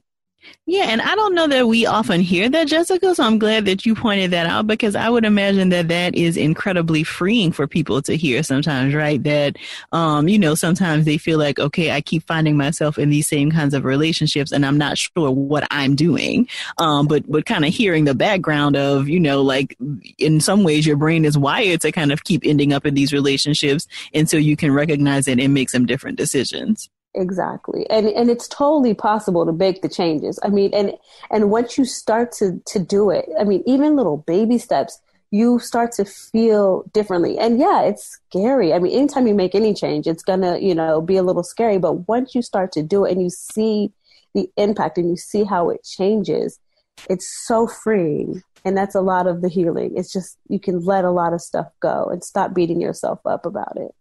yeah, 0.67 0.85
and 0.85 1.03
I 1.03 1.15
don't 1.15 1.35
know 1.35 1.49
that 1.49 1.67
we 1.67 1.85
often 1.85 2.21
hear 2.21 2.49
that, 2.49 2.69
Jessica. 2.69 3.15
So 3.15 3.25
I'm 3.25 3.39
glad 3.39 3.65
that 3.65 3.85
you 3.85 3.95
pointed 3.95 4.31
that 4.31 4.47
out 4.47 4.67
because 4.67 4.95
I 4.95 5.09
would 5.09 5.25
imagine 5.25 5.71
that 5.71 5.89
that 5.89 6.15
is 6.15 6.37
incredibly 6.37 7.03
freeing 7.03 7.51
for 7.51 7.67
people 7.67 8.01
to 8.03 8.17
hear 8.17 8.43
sometimes, 8.43 8.95
right? 8.95 9.23
That, 9.23 9.57
um, 9.93 10.29
you 10.29 10.39
know, 10.39 10.55
sometimes 10.55 11.05
they 11.05 11.19
feel 11.19 11.39
like, 11.39 11.59
okay, 11.59 11.91
I 11.91 12.01
keep 12.01 12.27
finding 12.27 12.57
myself 12.57 12.99
in 12.99 13.11
these 13.11 13.27
same 13.27 13.51
kinds 13.51 13.75
of 13.75 13.85
relationships 13.85 14.53
and 14.53 14.65
I'm 14.65 14.79
not 14.79 14.97
sure 14.97 15.31
what 15.31 15.67
I'm 15.71 15.97
doing. 15.97 16.49
Um, 16.79 17.07
but, 17.09 17.29
but 17.31 17.47
kind 17.47 17.65
of 17.65 17.75
hearing 17.75 18.05
the 18.05 18.15
background 18.15 18.77
of, 18.77 19.09
you 19.09 19.21
know, 19.21 19.43
like 19.43 19.77
in 20.19 20.41
some 20.41 20.63
ways 20.63 20.87
your 20.87 20.97
brain 20.97 21.25
is 21.25 21.37
wired 21.37 21.81
to 21.81 21.93
kind 21.93 22.13
of 22.13 22.25
keep 22.25 22.43
ending 22.45 22.73
up 22.73 22.87
in 22.87 22.95
these 22.95 23.13
relationships 23.13 23.87
until 24.15 24.41
you 24.41 24.57
can 24.57 24.73
recognize 24.73 25.27
it 25.27 25.41
and 25.41 25.53
make 25.53 25.69
some 25.69 25.85
different 25.85 26.17
decisions. 26.17 26.89
Exactly. 27.15 27.89
And 27.91 28.07
and 28.09 28.31
it's 28.31 28.47
totally 28.47 28.95
possible 28.95 29.45
to 29.45 29.53
make 29.53 29.83
the 29.83 29.89
changes. 29.89 30.39
I 30.45 30.49
mean, 30.49 30.71
and 30.73 30.93
and 31.31 31.51
once 31.51 31.77
you 31.77 31.85
start 31.85 32.31
to 32.33 32.61
to 32.67 32.79
do 32.79 33.11
it, 33.11 33.29
I 33.39 33.43
mean, 33.45 33.65
even 33.67 33.97
little 33.97 34.19
baby 34.19 34.59
steps, 34.59 35.01
you 35.33 35.59
start 35.59 35.91
to 35.93 36.05
feel 36.05 36.85
differently. 36.93 37.37
And 37.37 37.59
yeah, 37.59 37.83
it's 37.83 38.21
scary. 38.29 38.73
I 38.73 38.79
mean, 38.79 38.97
anytime 38.97 39.27
you 39.27 39.35
make 39.35 39.57
any 39.57 39.75
change, 39.75 40.07
it's 40.07 40.23
going 40.23 40.43
to, 40.43 40.61
you 40.63 40.73
know, 40.75 41.01
be 41.01 41.17
a 41.17 41.23
little 41.25 41.43
scary, 41.43 41.79
but 41.79 42.09
once 42.09 42.33
you 42.35 42.43
start 42.43 42.71
to 42.73 42.83
do 42.83 43.05
it 43.05 43.13
and 43.13 43.23
you 43.23 43.31
see 43.31 43.93
the 44.35 44.49
impact 44.57 44.97
and 44.97 45.11
you 45.11 45.17
see 45.17 45.43
how 45.45 45.69
it 45.71 45.83
changes, 45.83 46.61
it's 47.09 47.29
so 47.47 47.67
freeing. 47.67 48.43
And 48.65 48.77
that's 48.77 48.95
a 48.95 49.01
lot 49.01 49.27
of 49.27 49.43
the 49.43 49.49
healing. 49.49 49.95
It's 49.97 50.13
just 50.13 50.39
you 50.49 50.61
can 50.61 50.81
let 50.85 51.05
a 51.05 51.11
lot 51.11 51.33
of 51.33 51.41
stuff 51.41 51.67
go 51.81 52.05
and 52.13 52.23
stop 52.23 52.55
beating 52.55 52.81
yourself 52.81 53.21
up 53.27 53.47
about 53.47 53.77
it. 53.77 53.95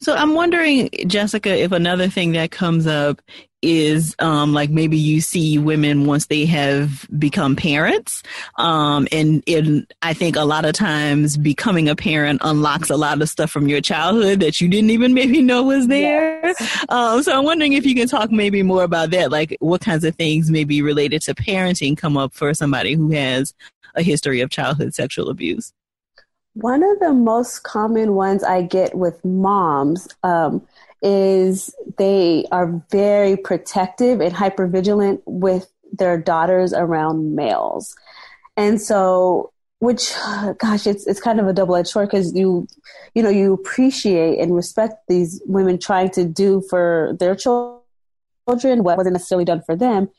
So 0.00 0.14
I'm 0.14 0.34
wondering, 0.34 0.90
Jessica, 1.06 1.50
if 1.56 1.72
another 1.72 2.08
thing 2.08 2.32
that 2.32 2.50
comes 2.50 2.86
up 2.86 3.20
is 3.62 4.16
um, 4.18 4.52
like 4.52 4.70
maybe 4.70 4.98
you 4.98 5.20
see 5.20 5.56
women 5.56 6.04
once 6.04 6.26
they 6.26 6.44
have 6.46 7.06
become 7.16 7.54
parents, 7.54 8.22
um, 8.56 9.06
and, 9.12 9.42
and 9.46 9.86
I 10.02 10.14
think 10.14 10.34
a 10.34 10.44
lot 10.44 10.64
of 10.64 10.72
times 10.72 11.36
becoming 11.36 11.88
a 11.88 11.94
parent 11.94 12.40
unlocks 12.42 12.90
a 12.90 12.96
lot 12.96 13.22
of 13.22 13.28
stuff 13.28 13.50
from 13.52 13.68
your 13.68 13.80
childhood 13.80 14.40
that 14.40 14.60
you 14.60 14.68
didn't 14.68 14.90
even 14.90 15.14
maybe 15.14 15.40
know 15.40 15.62
was 15.62 15.86
there. 15.86 16.44
Yes. 16.44 16.84
Um, 16.88 17.22
so 17.22 17.38
I'm 17.38 17.44
wondering 17.44 17.74
if 17.74 17.86
you 17.86 17.94
can 17.94 18.08
talk 18.08 18.32
maybe 18.32 18.64
more 18.64 18.82
about 18.82 19.10
that, 19.10 19.30
like 19.30 19.56
what 19.60 19.80
kinds 19.80 20.02
of 20.02 20.16
things 20.16 20.50
maybe 20.50 20.82
related 20.82 21.22
to 21.22 21.34
parenting 21.34 21.96
come 21.96 22.16
up 22.16 22.34
for 22.34 22.52
somebody 22.54 22.94
who 22.94 23.10
has 23.12 23.54
a 23.94 24.02
history 24.02 24.40
of 24.40 24.50
childhood 24.50 24.94
sexual 24.94 25.28
abuse. 25.28 25.72
One 26.54 26.82
of 26.82 26.98
the 27.00 27.12
most 27.12 27.62
common 27.62 28.14
ones 28.14 28.44
I 28.44 28.62
get 28.62 28.94
with 28.94 29.24
moms 29.24 30.06
um, 30.22 30.66
is 31.00 31.74
they 31.96 32.46
are 32.52 32.82
very 32.90 33.36
protective 33.36 34.20
and 34.20 34.32
hyper 34.32 34.66
vigilant 34.66 35.22
with 35.24 35.70
their 35.92 36.18
daughters 36.18 36.72
around 36.72 37.34
males. 37.34 37.94
And 38.56 38.80
so, 38.80 39.50
which, 39.78 40.12
gosh, 40.58 40.86
it's, 40.86 41.06
it's 41.06 41.20
kind 41.20 41.40
of 41.40 41.46
a 41.46 41.52
double 41.52 41.74
edged 41.74 41.88
sword 41.88 42.08
because 42.08 42.34
you, 42.34 42.66
you 43.14 43.22
know, 43.22 43.30
you 43.30 43.54
appreciate 43.54 44.38
and 44.38 44.54
respect 44.54 44.94
these 45.08 45.40
women 45.46 45.78
trying 45.78 46.10
to 46.10 46.24
do 46.24 46.62
for 46.68 47.16
their 47.18 47.34
children 47.34 47.80
what 48.46 48.98
wasn't 48.98 49.14
necessarily 49.14 49.44
done 49.44 49.62
for 49.64 49.74
them. 49.74 50.10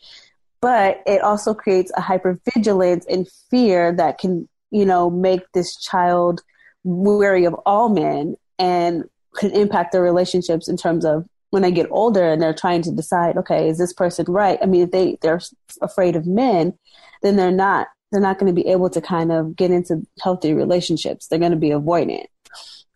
But 0.61 1.03
it 1.05 1.21
also 1.21 1.53
creates 1.53 1.91
a 1.95 2.01
hyper 2.01 2.39
vigilance 2.53 3.05
and 3.07 3.27
fear 3.49 3.93
that 3.93 4.17
can 4.17 4.47
you 4.73 4.85
know, 4.85 5.09
make 5.09 5.43
this 5.53 5.77
child 5.77 6.41
wary 6.83 7.45
of 7.45 7.53
all 7.65 7.89
men 7.89 8.35
and 8.57 9.03
can 9.35 9.51
impact 9.51 9.91
their 9.91 10.01
relationships 10.01 10.67
in 10.67 10.75
terms 10.75 11.05
of 11.05 11.25
when 11.51 11.61
they 11.61 11.71
get 11.71 11.87
older 11.91 12.31
and 12.31 12.41
they're 12.41 12.53
trying 12.53 12.81
to 12.81 12.91
decide, 12.91 13.37
okay, 13.37 13.69
is 13.69 13.77
this 13.77 13.93
person 13.93 14.25
right? 14.27 14.57
I 14.61 14.65
mean, 14.65 14.81
if 14.81 14.91
they 14.91 15.17
they're 15.21 15.39
afraid 15.81 16.15
of 16.15 16.25
men, 16.25 16.73
then 17.21 17.35
they're 17.35 17.51
not 17.51 17.87
they're 18.11 18.19
not 18.19 18.39
going 18.39 18.53
to 18.53 18.61
be 18.61 18.67
able 18.67 18.89
to 18.89 18.99
kind 18.99 19.31
of 19.31 19.55
get 19.55 19.69
into 19.69 20.05
healthy 20.19 20.53
relationships. 20.53 21.27
They're 21.27 21.39
going 21.39 21.51
to 21.51 21.57
be 21.57 21.69
avoidant. 21.69 22.25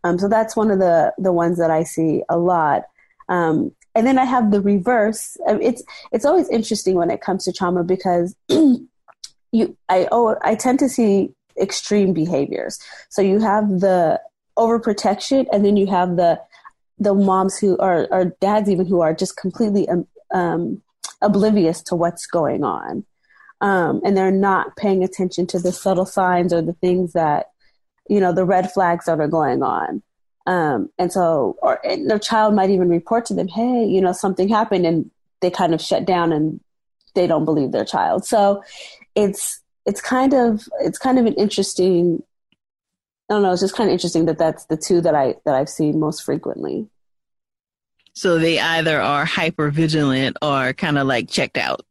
Um, 0.04 0.18
so 0.18 0.28
that's 0.28 0.56
one 0.56 0.72
of 0.72 0.80
the 0.80 1.14
the 1.20 1.32
ones 1.32 1.60
that 1.60 1.70
I 1.70 1.84
see 1.84 2.24
a 2.28 2.40
lot. 2.40 2.84
Um, 3.30 3.72
and 3.94 4.08
then 4.08 4.18
I 4.18 4.26
have 4.26 4.50
the 4.50 4.62
reverse. 4.62 5.38
It's 5.48 5.84
it's 6.12 6.26
always 6.26 6.50
interesting 6.50 6.96
when 6.96 7.12
it 7.12 7.22
comes 7.22 7.46
to 7.46 7.54
trauma 7.54 7.84
because 7.84 8.36
you 8.50 9.78
I 9.90 10.08
oh 10.12 10.36
I 10.42 10.56
tend 10.56 10.80
to 10.80 10.90
see 10.90 11.32
extreme 11.62 12.14
behaviors. 12.14 12.80
So 13.10 13.22
you 13.22 13.40
have 13.40 13.68
the 13.80 14.22
overprotection, 14.58 15.46
and 15.52 15.66
then 15.66 15.78
you 15.78 15.88
have 15.88 16.16
the 16.16 16.40
the 17.00 17.14
moms 17.14 17.58
who 17.58 17.78
are 17.78 18.08
or 18.12 18.26
dads 18.42 18.70
even 18.70 18.86
who 18.86 19.02
are 19.02 19.14
just 19.14 19.38
completely 19.38 19.88
um, 19.88 20.08
um, 20.34 20.82
oblivious 21.22 21.82
to 21.84 21.96
what's 21.96 22.26
going 22.26 22.64
on, 22.64 23.06
um, 23.62 24.02
and 24.04 24.18
they're 24.18 24.32
not 24.32 24.76
paying 24.76 25.04
attention 25.04 25.46
to 25.48 25.60
the 25.60 25.72
subtle 25.72 26.06
signs 26.06 26.52
or 26.52 26.62
the 26.62 26.74
things 26.74 27.14
that 27.14 27.52
you 28.10 28.20
know 28.20 28.34
the 28.34 28.46
red 28.46 28.72
flags 28.72 29.06
that 29.06 29.20
are 29.20 29.28
going 29.28 29.62
on. 29.62 30.02
Um, 30.48 30.90
and 30.98 31.12
so, 31.12 31.58
or 31.62 31.86
and 31.86 32.10
their 32.10 32.20
child 32.20 32.56
might 32.56 32.70
even 32.70 32.90
report 32.90 33.26
to 33.26 33.34
them, 33.34 33.48
"Hey, 33.48 33.86
you 33.86 34.02
know, 34.02 34.14
something 34.14 34.48
happened," 34.48 34.86
and 34.86 35.12
they 35.42 35.52
kind 35.52 35.74
of 35.74 35.82
shut 35.82 36.06
down 36.06 36.32
and 36.32 36.60
they 37.14 37.28
don't 37.28 37.46
believe 37.46 37.72
their 37.72 37.86
child. 37.86 38.26
So, 38.26 38.64
it's 39.14 39.62
it's 39.88 40.02
kind 40.02 40.34
of 40.34 40.68
it's 40.82 41.00
kind 41.00 41.18
of 41.18 41.26
an 41.26 41.34
interesting 41.34 42.22
I 43.30 43.34
don't 43.34 43.44
know, 43.44 43.52
it's 43.52 43.62
just 43.62 43.76
kind 43.76 43.90
of 43.90 43.94
interesting 43.94 44.26
that 44.26 44.38
that's 44.38 44.66
the 44.66 44.78
two 44.78 45.02
that 45.02 45.16
I 45.16 45.36
that 45.46 45.56
I've 45.56 45.70
seen 45.70 46.00
most 46.00 46.24
frequently. 46.24 46.88
So 48.14 48.40
they 48.40 48.60
either 48.60 49.00
are 49.02 49.26
hyper 49.26 49.70
vigilant 49.70 50.38
or 50.42 50.74
kind 50.74 50.98
of 50.98 51.08
like 51.08 51.30
checked 51.30 51.58
out. 51.58 51.86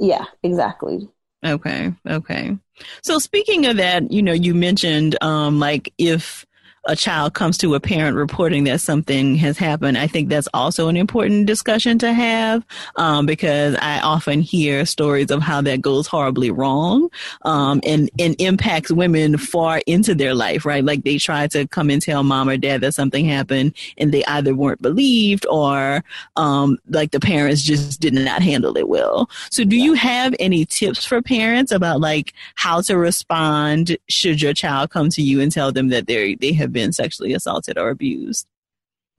Yeah, 0.00 0.24
exactly. 0.42 1.08
Okay, 1.44 1.94
okay. 2.06 2.56
So 3.02 3.18
speaking 3.18 3.66
of 3.66 3.76
that, 3.78 4.10
you 4.12 4.22
know, 4.22 4.32
you 4.32 4.54
mentioned 4.54 5.22
um 5.22 5.58
like 5.58 5.92
if 5.98 6.46
a 6.86 6.96
child 6.96 7.34
comes 7.34 7.58
to 7.58 7.74
a 7.74 7.80
parent 7.80 8.16
reporting 8.16 8.64
that 8.64 8.80
something 8.80 9.34
has 9.36 9.58
happened, 9.58 9.98
I 9.98 10.06
think 10.06 10.28
that's 10.28 10.48
also 10.54 10.88
an 10.88 10.96
important 10.96 11.46
discussion 11.46 11.98
to 11.98 12.12
have 12.12 12.64
um, 12.96 13.26
because 13.26 13.76
I 13.80 14.00
often 14.00 14.40
hear 14.40 14.86
stories 14.86 15.30
of 15.30 15.42
how 15.42 15.60
that 15.62 15.82
goes 15.82 16.06
horribly 16.06 16.50
wrong 16.50 17.10
um, 17.42 17.80
and, 17.84 18.10
and 18.18 18.34
impacts 18.40 18.90
women 18.90 19.36
far 19.36 19.82
into 19.86 20.14
their 20.14 20.34
life, 20.34 20.64
right? 20.64 20.82
Like 20.82 21.04
they 21.04 21.18
try 21.18 21.46
to 21.48 21.68
come 21.68 21.90
and 21.90 22.00
tell 22.00 22.22
mom 22.22 22.48
or 22.48 22.56
dad 22.56 22.80
that 22.80 22.94
something 22.94 23.26
happened 23.26 23.74
and 23.98 24.12
they 24.12 24.24
either 24.24 24.54
weren't 24.54 24.80
believed 24.80 25.46
or 25.50 26.02
um, 26.36 26.78
like 26.88 27.10
the 27.10 27.20
parents 27.20 27.62
just 27.62 28.00
did 28.00 28.14
not 28.14 28.40
handle 28.40 28.76
it 28.78 28.88
well. 28.88 29.28
So 29.50 29.64
do 29.64 29.76
you 29.76 29.92
have 29.94 30.34
any 30.38 30.64
tips 30.64 31.04
for 31.04 31.20
parents 31.20 31.72
about 31.72 32.00
like 32.00 32.32
how 32.54 32.80
to 32.82 32.96
respond 32.96 33.98
should 34.08 34.40
your 34.40 34.54
child 34.54 34.90
come 34.90 35.10
to 35.10 35.22
you 35.22 35.42
and 35.42 35.52
tell 35.52 35.72
them 35.72 35.88
that 35.88 36.06
they 36.06 36.36
they 36.36 36.52
have 36.52 36.69
been 36.72 36.92
sexually 36.92 37.32
assaulted 37.34 37.78
or 37.78 37.90
abused? 37.90 38.46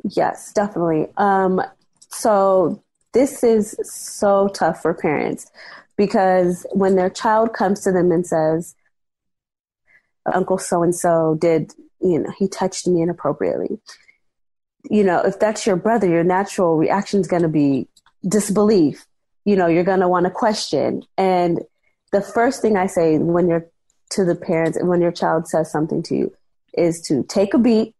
Yes, 0.03 0.51
definitely. 0.53 1.07
Um, 1.17 1.61
so 2.09 2.83
this 3.13 3.43
is 3.43 3.77
so 3.83 4.47
tough 4.49 4.81
for 4.81 4.93
parents 4.93 5.49
because 5.97 6.65
when 6.71 6.95
their 6.95 7.09
child 7.09 7.53
comes 7.53 7.81
to 7.81 7.91
them 7.91 8.11
and 8.11 8.25
says, 8.25 8.75
Uncle 10.25 10.57
so 10.57 10.83
and 10.83 10.95
so 10.95 11.37
did, 11.39 11.73
you 11.99 12.19
know, 12.19 12.31
he 12.37 12.47
touched 12.47 12.87
me 12.87 13.01
inappropriately. 13.01 13.79
You 14.89 15.03
know, 15.03 15.21
if 15.21 15.39
that's 15.39 15.65
your 15.65 15.75
brother, 15.75 16.07
your 16.07 16.23
natural 16.23 16.77
reaction 16.77 17.19
is 17.19 17.27
going 17.27 17.43
to 17.43 17.49
be 17.49 17.87
disbelief. 18.27 19.05
You 19.45 19.55
know, 19.55 19.67
you're 19.67 19.83
going 19.83 19.99
to 19.99 20.07
want 20.07 20.25
to 20.25 20.31
question. 20.31 21.03
And 21.17 21.61
the 22.11 22.21
first 22.21 22.61
thing 22.61 22.77
I 22.77 22.87
say 22.87 23.17
when 23.17 23.47
you're 23.47 23.67
to 24.11 24.25
the 24.25 24.35
parents 24.35 24.77
and 24.77 24.89
when 24.89 25.01
your 25.01 25.11
child 25.11 25.47
says 25.47 25.71
something 25.71 26.03
to 26.03 26.15
you 26.15 26.33
is 26.73 27.01
to 27.01 27.23
take 27.23 27.53
a 27.53 27.57
beat. 27.57 27.95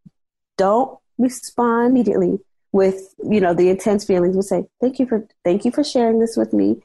Don't 0.58 0.98
respond 1.18 1.92
immediately 1.92 2.40
with 2.72 3.14
you 3.24 3.42
know 3.42 3.54
the 3.54 3.70
intense 3.70 4.06
feelings. 4.06 4.36
We'll 4.36 4.44
say 4.44 4.66
thank 4.80 5.00
you 5.00 5.06
for 5.06 5.28
thank 5.44 5.66
you 5.66 5.72
for 5.72 5.84
sharing 5.84 6.20
this 6.20 6.38
with 6.38 6.54
me. 6.54 6.82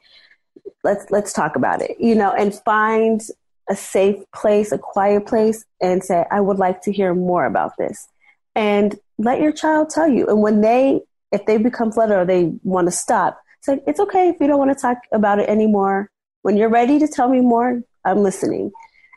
Let's 0.83 1.09
let's 1.11 1.33
talk 1.33 1.55
about 1.55 1.81
it. 1.81 1.97
You 1.99 2.15
know, 2.15 2.31
and 2.31 2.53
find 2.53 3.21
a 3.69 3.75
safe 3.75 4.23
place, 4.33 4.71
a 4.71 4.77
quiet 4.77 5.25
place, 5.25 5.65
and 5.81 6.03
say 6.03 6.25
I 6.31 6.41
would 6.41 6.57
like 6.57 6.81
to 6.83 6.91
hear 6.91 7.13
more 7.13 7.45
about 7.45 7.77
this. 7.77 8.07
And 8.55 8.97
let 9.17 9.41
your 9.41 9.51
child 9.51 9.89
tell 9.89 10.07
you. 10.07 10.27
And 10.27 10.41
when 10.41 10.61
they, 10.61 11.01
if 11.31 11.45
they 11.45 11.57
become 11.57 11.91
flooded 11.91 12.17
or 12.17 12.25
they 12.25 12.53
want 12.63 12.87
to 12.87 12.91
stop, 12.91 13.39
it's 13.59 13.67
like, 13.67 13.83
it's 13.87 13.99
okay 13.99 14.29
if 14.29 14.37
you 14.39 14.47
don't 14.47 14.59
want 14.59 14.71
to 14.71 14.81
talk 14.81 14.97
about 15.11 15.39
it 15.39 15.49
anymore. 15.49 16.09
When 16.43 16.57
you're 16.57 16.69
ready 16.69 16.99
to 16.99 17.07
tell 17.07 17.29
me 17.29 17.41
more, 17.41 17.81
I'm 18.05 18.19
listening. 18.19 18.71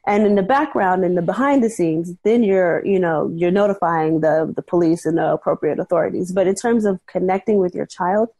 And 0.06 0.26
in 0.26 0.34
the 0.34 0.42
background, 0.42 1.04
in 1.04 1.14
the 1.14 1.22
behind 1.22 1.62
the 1.62 1.70
scenes, 1.70 2.14
then 2.24 2.42
you're, 2.42 2.84
you 2.86 2.98
know, 2.98 3.30
you're 3.34 3.50
notifying 3.50 4.20
the, 4.20 4.52
the 4.54 4.62
police 4.62 5.04
and 5.04 5.18
the 5.18 5.32
appropriate 5.32 5.78
authorities. 5.78 6.32
But 6.32 6.46
in 6.46 6.54
terms 6.54 6.84
of 6.84 6.98
connecting 7.06 7.58
with 7.58 7.74
your 7.74 7.86
child, 7.86 8.30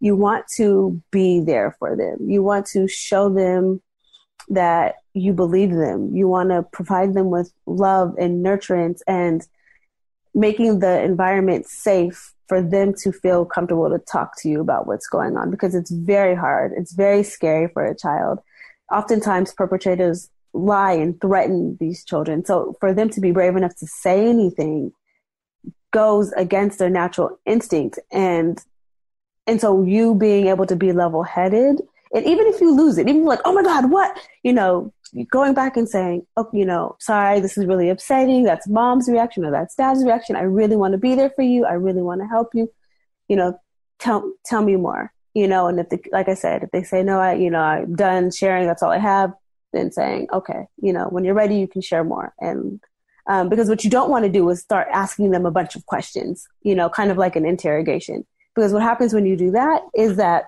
you 0.00 0.16
want 0.16 0.46
to 0.56 1.00
be 1.10 1.40
there 1.40 1.76
for 1.78 1.94
them. 1.94 2.30
You 2.30 2.42
want 2.42 2.66
to 2.68 2.88
show 2.88 3.28
them 3.28 3.82
that 4.48 4.96
you 5.12 5.32
believe 5.34 5.72
them. 5.72 6.16
You 6.16 6.26
want 6.26 6.50
to 6.50 6.62
provide 6.62 7.14
them 7.14 7.30
with 7.30 7.52
love 7.66 8.14
and 8.18 8.44
nurturance 8.44 9.00
and 9.06 9.46
making 10.34 10.78
the 10.78 11.02
environment 11.02 11.66
safe 11.66 12.34
for 12.48 12.62
them 12.62 12.94
to 12.94 13.12
feel 13.12 13.44
comfortable 13.44 13.90
to 13.90 13.98
talk 13.98 14.36
to 14.38 14.48
you 14.48 14.60
about 14.60 14.86
what's 14.86 15.06
going 15.06 15.36
on 15.36 15.50
because 15.50 15.74
it's 15.74 15.90
very 15.90 16.34
hard. 16.34 16.72
It's 16.76 16.92
very 16.92 17.22
scary 17.22 17.68
for 17.68 17.84
a 17.84 17.96
child. 17.96 18.40
Oftentimes, 18.90 19.52
perpetrators 19.52 20.30
lie 20.52 20.92
and 20.92 21.20
threaten 21.20 21.76
these 21.80 22.04
children. 22.04 22.44
So, 22.44 22.76
for 22.80 22.92
them 22.92 23.10
to 23.10 23.20
be 23.20 23.32
brave 23.32 23.56
enough 23.56 23.76
to 23.76 23.86
say 23.86 24.28
anything 24.28 24.92
goes 25.92 26.32
against 26.32 26.78
their 26.78 26.90
natural 26.90 27.38
instinct. 27.46 27.98
And 28.12 28.62
and 29.46 29.60
so, 29.60 29.82
you 29.82 30.14
being 30.14 30.46
able 30.46 30.66
to 30.66 30.76
be 30.76 30.92
level 30.92 31.22
headed, 31.22 31.80
and 32.14 32.26
even 32.26 32.46
if 32.46 32.60
you 32.60 32.74
lose 32.74 32.98
it, 32.98 33.08
even 33.08 33.24
like, 33.24 33.40
oh 33.44 33.52
my 33.52 33.62
God, 33.62 33.90
what? 33.90 34.18
You 34.42 34.52
know, 34.52 34.92
going 35.30 35.54
back 35.54 35.76
and 35.76 35.88
saying, 35.88 36.26
oh, 36.36 36.48
you 36.52 36.64
know, 36.64 36.96
sorry, 36.98 37.40
this 37.40 37.56
is 37.56 37.66
really 37.66 37.88
upsetting. 37.88 38.44
That's 38.44 38.68
mom's 38.68 39.08
reaction 39.08 39.44
or 39.44 39.50
that's 39.50 39.74
dad's 39.74 40.04
reaction. 40.04 40.36
I 40.36 40.42
really 40.42 40.76
want 40.76 40.92
to 40.92 40.98
be 40.98 41.14
there 41.14 41.30
for 41.30 41.42
you. 41.42 41.64
I 41.64 41.74
really 41.74 42.02
want 42.02 42.20
to 42.20 42.26
help 42.26 42.54
you. 42.54 42.70
You 43.28 43.36
know, 43.36 43.58
tell 43.98 44.32
tell 44.44 44.62
me 44.62 44.76
more. 44.76 45.12
You 45.34 45.46
know, 45.46 45.68
and 45.68 45.78
if 45.78 45.88
they, 45.88 46.00
like 46.10 46.28
I 46.28 46.34
said, 46.34 46.64
if 46.64 46.70
they 46.72 46.82
say 46.82 47.04
no, 47.04 47.20
I, 47.20 47.34
you 47.34 47.50
know, 47.50 47.60
I'm 47.60 47.94
done 47.94 48.32
sharing. 48.32 48.66
That's 48.66 48.82
all 48.82 48.90
I 48.90 48.98
have. 48.98 49.32
Then 49.72 49.92
saying, 49.92 50.28
okay, 50.32 50.66
you 50.82 50.92
know, 50.92 51.06
when 51.08 51.24
you're 51.24 51.34
ready, 51.34 51.56
you 51.56 51.68
can 51.68 51.80
share 51.80 52.04
more. 52.04 52.34
And 52.40 52.80
um, 53.26 53.48
because 53.48 53.68
what 53.68 53.84
you 53.84 53.90
don't 53.90 54.10
want 54.10 54.24
to 54.24 54.30
do 54.30 54.48
is 54.50 54.60
start 54.60 54.88
asking 54.92 55.30
them 55.30 55.46
a 55.46 55.50
bunch 55.50 55.76
of 55.76 55.86
questions. 55.86 56.46
You 56.62 56.74
know, 56.74 56.88
kind 56.88 57.10
of 57.10 57.18
like 57.18 57.36
an 57.36 57.46
interrogation. 57.46 58.26
Because 58.54 58.72
what 58.72 58.82
happens 58.82 59.14
when 59.14 59.26
you 59.26 59.36
do 59.36 59.52
that 59.52 59.82
is 59.94 60.16
that 60.16 60.46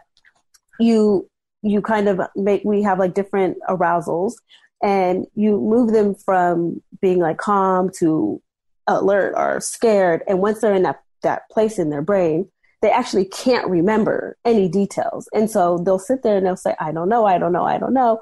you 0.81 1.29
you 1.63 1.81
kind 1.81 2.09
of 2.09 2.21
make 2.35 2.63
we 2.65 2.83
have 2.83 2.99
like 2.99 3.15
different 3.15 3.57
arousals 3.69 4.35
and 4.83 5.27
you 5.35 5.61
move 5.61 5.93
them 5.93 6.15
from 6.15 6.83
being 7.01 7.21
like 7.21 7.39
calm 7.39 7.91
to 7.99 8.43
alert 8.89 9.33
or 9.37 9.61
scared 9.61 10.23
and 10.27 10.41
once 10.41 10.61
they're 10.61 10.75
in 10.75 10.83
that 10.83 11.01
that 11.23 11.49
place 11.51 11.79
in 11.79 11.89
their 11.91 12.03
brain 12.03 12.49
they 12.81 12.91
actually 12.91 13.25
can't 13.25 13.69
remember 13.69 14.37
any 14.45 14.69
details 14.69 15.29
and 15.33 15.49
so 15.49 15.79
they'll 15.79 16.01
sit 16.01 16.23
there 16.25 16.37
and 16.37 16.45
they'll 16.45 16.57
say 16.57 16.75
i 16.81 16.91
don't 16.91 17.09
know 17.09 17.25
i 17.25 17.39
don't 17.39 17.53
know 17.53 17.65
i 17.65 17.79
don't 17.79 17.95
know 17.95 18.21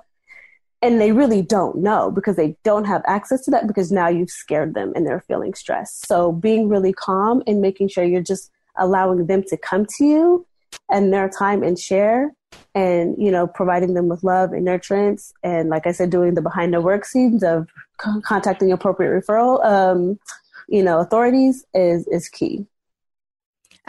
and 0.82 1.00
they 1.00 1.12
really 1.12 1.42
don't 1.42 1.76
know 1.76 2.10
because 2.10 2.37
they 2.37 2.56
don't 2.64 2.84
have 2.84 3.02
access 3.06 3.44
to 3.44 3.50
that 3.50 3.66
because 3.66 3.92
now 3.92 4.08
you've 4.08 4.30
scared 4.30 4.75
them 4.75 4.92
and 4.94 5.06
they're 5.06 5.25
feeling 5.26 5.54
stressed 5.54 6.06
so 6.06 6.32
being 6.32 6.68
really 6.68 6.92
calm 6.92 7.42
and 7.46 7.60
making 7.60 7.88
sure 7.88 8.04
you're 8.04 8.22
just 8.22 8.50
allowing 8.76 9.26
them 9.26 9.42
to 9.42 9.56
come 9.56 9.87
to 9.87 10.04
you 10.04 10.46
and 10.90 11.12
their 11.12 11.28
time 11.28 11.62
and 11.62 11.78
share 11.78 12.32
and 12.75 13.14
you 13.18 13.30
know 13.30 13.46
providing 13.46 13.94
them 13.94 14.08
with 14.08 14.22
love 14.25 14.52
and 14.52 14.66
nurturance 14.66 15.32
and 15.42 15.68
like 15.68 15.87
i 15.87 15.92
said 15.92 16.10
doing 16.10 16.34
the 16.34 16.42
behind 16.42 16.72
the 16.72 16.80
work 16.80 17.04
scenes 17.04 17.42
of 17.42 17.68
contacting 18.22 18.72
appropriate 18.72 19.10
referral 19.10 19.64
um, 19.64 20.18
you 20.68 20.82
know 20.82 21.00
authorities 21.00 21.64
is 21.75 22.06
is 22.08 22.28
key 22.28 22.66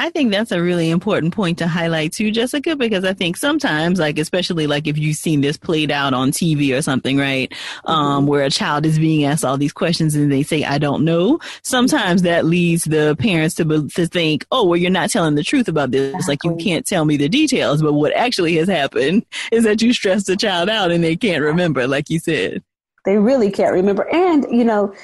I 0.01 0.09
think 0.09 0.31
that's 0.31 0.51
a 0.51 0.59
really 0.59 0.89
important 0.89 1.31
point 1.31 1.59
to 1.59 1.67
highlight 1.67 2.11
too, 2.11 2.31
Jessica, 2.31 2.75
because 2.75 3.05
I 3.05 3.13
think 3.13 3.37
sometimes, 3.37 3.99
like, 3.99 4.17
especially 4.17 4.65
like 4.65 4.87
if 4.87 4.97
you've 4.97 5.15
seen 5.15 5.41
this 5.41 5.57
played 5.57 5.91
out 5.91 6.15
on 6.15 6.31
TV 6.31 6.75
or 6.75 6.81
something, 6.81 7.19
right? 7.19 7.53
Um, 7.85 8.21
mm-hmm. 8.21 8.25
where 8.25 8.43
a 8.43 8.49
child 8.49 8.83
is 8.87 8.97
being 8.97 9.25
asked 9.25 9.45
all 9.45 9.59
these 9.59 9.71
questions 9.71 10.15
and 10.15 10.31
they 10.31 10.41
say, 10.41 10.63
I 10.63 10.79
don't 10.79 11.05
know. 11.05 11.39
Sometimes 11.61 12.23
that 12.23 12.45
leads 12.45 12.85
the 12.85 13.15
parents 13.19 13.53
to, 13.55 13.65
be- 13.65 13.89
to 13.89 14.07
think, 14.07 14.43
oh, 14.51 14.65
well, 14.65 14.77
you're 14.77 14.89
not 14.89 15.11
telling 15.11 15.35
the 15.35 15.43
truth 15.43 15.67
about 15.67 15.91
this. 15.91 16.15
Exactly. 16.15 16.31
Like, 16.31 16.43
you 16.59 16.65
can't 16.65 16.83
tell 16.87 17.05
me 17.05 17.15
the 17.15 17.29
details. 17.29 17.83
But 17.83 17.93
what 17.93 18.11
actually 18.13 18.55
has 18.55 18.67
happened 18.67 19.23
is 19.51 19.65
that 19.65 19.83
you 19.83 19.93
stressed 19.93 20.25
the 20.25 20.35
child 20.35 20.67
out 20.67 20.89
and 20.89 21.03
they 21.03 21.15
can't 21.15 21.43
remember, 21.43 21.87
like 21.87 22.09
you 22.09 22.17
said. 22.17 22.63
They 23.05 23.19
really 23.19 23.51
can't 23.51 23.73
remember. 23.73 24.09
And, 24.11 24.47
you 24.49 24.65
know, 24.65 24.95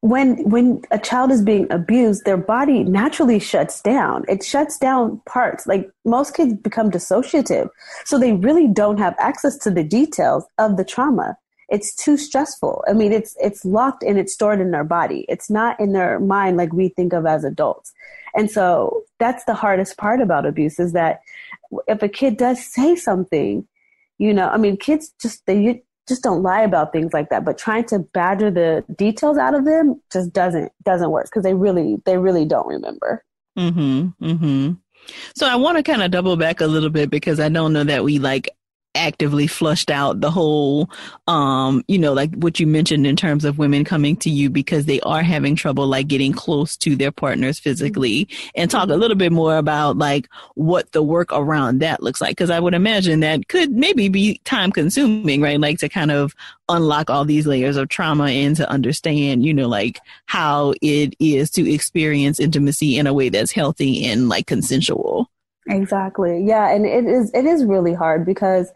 when 0.00 0.48
when 0.48 0.82
a 0.90 0.98
child 0.98 1.30
is 1.30 1.42
being 1.42 1.66
abused 1.70 2.24
their 2.24 2.36
body 2.36 2.84
naturally 2.84 3.38
shuts 3.38 3.82
down. 3.82 4.24
It 4.28 4.42
shuts 4.42 4.78
down 4.78 5.20
parts. 5.26 5.66
Like 5.66 5.90
most 6.04 6.34
kids 6.34 6.54
become 6.54 6.90
dissociative. 6.90 7.68
So 8.04 8.18
they 8.18 8.32
really 8.32 8.66
don't 8.66 8.98
have 8.98 9.14
access 9.18 9.58
to 9.58 9.70
the 9.70 9.84
details 9.84 10.44
of 10.58 10.76
the 10.76 10.84
trauma. 10.84 11.36
It's 11.68 11.94
too 11.94 12.16
stressful. 12.16 12.82
I 12.88 12.94
mean 12.94 13.12
it's 13.12 13.36
it's 13.40 13.64
locked 13.64 14.02
and 14.02 14.18
it's 14.18 14.32
stored 14.32 14.60
in 14.60 14.70
their 14.70 14.84
body. 14.84 15.26
It's 15.28 15.50
not 15.50 15.78
in 15.78 15.92
their 15.92 16.18
mind 16.18 16.56
like 16.56 16.72
we 16.72 16.88
think 16.88 17.12
of 17.12 17.26
as 17.26 17.44
adults. 17.44 17.92
And 18.34 18.50
so 18.50 19.02
that's 19.18 19.44
the 19.44 19.54
hardest 19.54 19.98
part 19.98 20.20
about 20.20 20.46
abuse 20.46 20.80
is 20.80 20.92
that 20.92 21.20
if 21.88 22.02
a 22.02 22.08
kid 22.08 22.36
does 22.38 22.64
say 22.64 22.96
something 22.96 23.66
you 24.20 24.34
know 24.34 24.48
i 24.48 24.56
mean 24.56 24.76
kids 24.76 25.12
just 25.20 25.44
they 25.46 25.82
just 26.10 26.22
don't 26.22 26.42
lie 26.42 26.60
about 26.62 26.92
things 26.92 27.12
like 27.12 27.30
that 27.30 27.44
but 27.44 27.56
trying 27.56 27.84
to 27.84 28.00
badger 28.00 28.50
the 28.50 28.84
details 28.96 29.38
out 29.38 29.54
of 29.54 29.64
them 29.64 30.00
just 30.12 30.32
doesn't 30.32 30.70
doesn't 30.84 31.10
work 31.10 31.24
because 31.26 31.44
they 31.44 31.54
really 31.54 31.96
they 32.04 32.18
really 32.18 32.44
don't 32.44 32.66
remember. 32.66 33.24
Mm-hmm 33.56 34.08
mm-hmm. 34.22 34.72
So 35.34 35.46
i 35.46 35.56
want 35.56 35.76
to 35.78 35.82
kind 35.82 36.02
of 36.02 36.10
double 36.10 36.36
back 36.36 36.60
a 36.60 36.66
little 36.66 36.90
bit 36.90 37.10
because 37.10 37.40
i 37.40 37.48
don't 37.48 37.72
know 37.72 37.84
that 37.84 38.04
we 38.04 38.18
like 38.18 38.48
actively 38.94 39.46
flushed 39.46 39.90
out 39.90 40.20
the 40.20 40.30
whole 40.30 40.90
um 41.28 41.82
you 41.86 41.98
know 41.98 42.12
like 42.12 42.34
what 42.34 42.58
you 42.58 42.66
mentioned 42.66 43.06
in 43.06 43.14
terms 43.14 43.44
of 43.44 43.56
women 43.56 43.84
coming 43.84 44.16
to 44.16 44.28
you 44.28 44.50
because 44.50 44.86
they 44.86 45.00
are 45.02 45.22
having 45.22 45.54
trouble 45.54 45.86
like 45.86 46.08
getting 46.08 46.32
close 46.32 46.76
to 46.76 46.96
their 46.96 47.12
partners 47.12 47.58
physically 47.58 48.26
and 48.56 48.70
talk 48.70 48.88
a 48.88 48.96
little 48.96 49.16
bit 49.16 49.30
more 49.30 49.56
about 49.56 49.96
like 49.96 50.28
what 50.54 50.90
the 50.90 51.02
work 51.02 51.32
around 51.32 51.80
that 51.80 52.02
looks 52.02 52.20
like. 52.20 52.30
Because 52.30 52.50
i 52.50 52.58
would 52.58 52.74
imagine 52.74 53.20
that 53.20 53.46
could 53.48 53.70
maybe 53.70 54.08
be 54.08 54.40
time 54.44 54.72
consuming 54.72 55.40
right? 55.40 55.60
Like 55.60 55.78
to 55.78 55.88
kind 55.88 56.10
of 56.10 56.34
unlock 56.68 57.10
all 57.10 57.24
these 57.24 57.46
layers 57.46 57.76
of 57.76 57.88
trauma 57.88 58.24
and 58.24 58.56
to 58.56 58.68
understand 58.70 59.44
you 59.44 59.54
know 59.54 59.68
like 59.68 60.00
how 60.26 60.74
it 60.82 61.14
is 61.18 61.50
to 61.50 61.70
experience 61.70 62.40
intimacy 62.40 62.98
in 62.98 63.06
a 63.06 63.14
way 63.14 63.28
that's 63.28 63.52
healthy 63.52 64.04
and 64.06 64.28
like 64.28 64.46
consensual 64.46 65.30
Exactly. 65.70 66.44
Yeah, 66.44 66.68
and 66.68 66.84
it 66.86 67.06
is 67.06 67.30
it 67.32 67.44
is 67.44 67.64
really 67.64 67.94
hard 67.94 68.26
because 68.26 68.70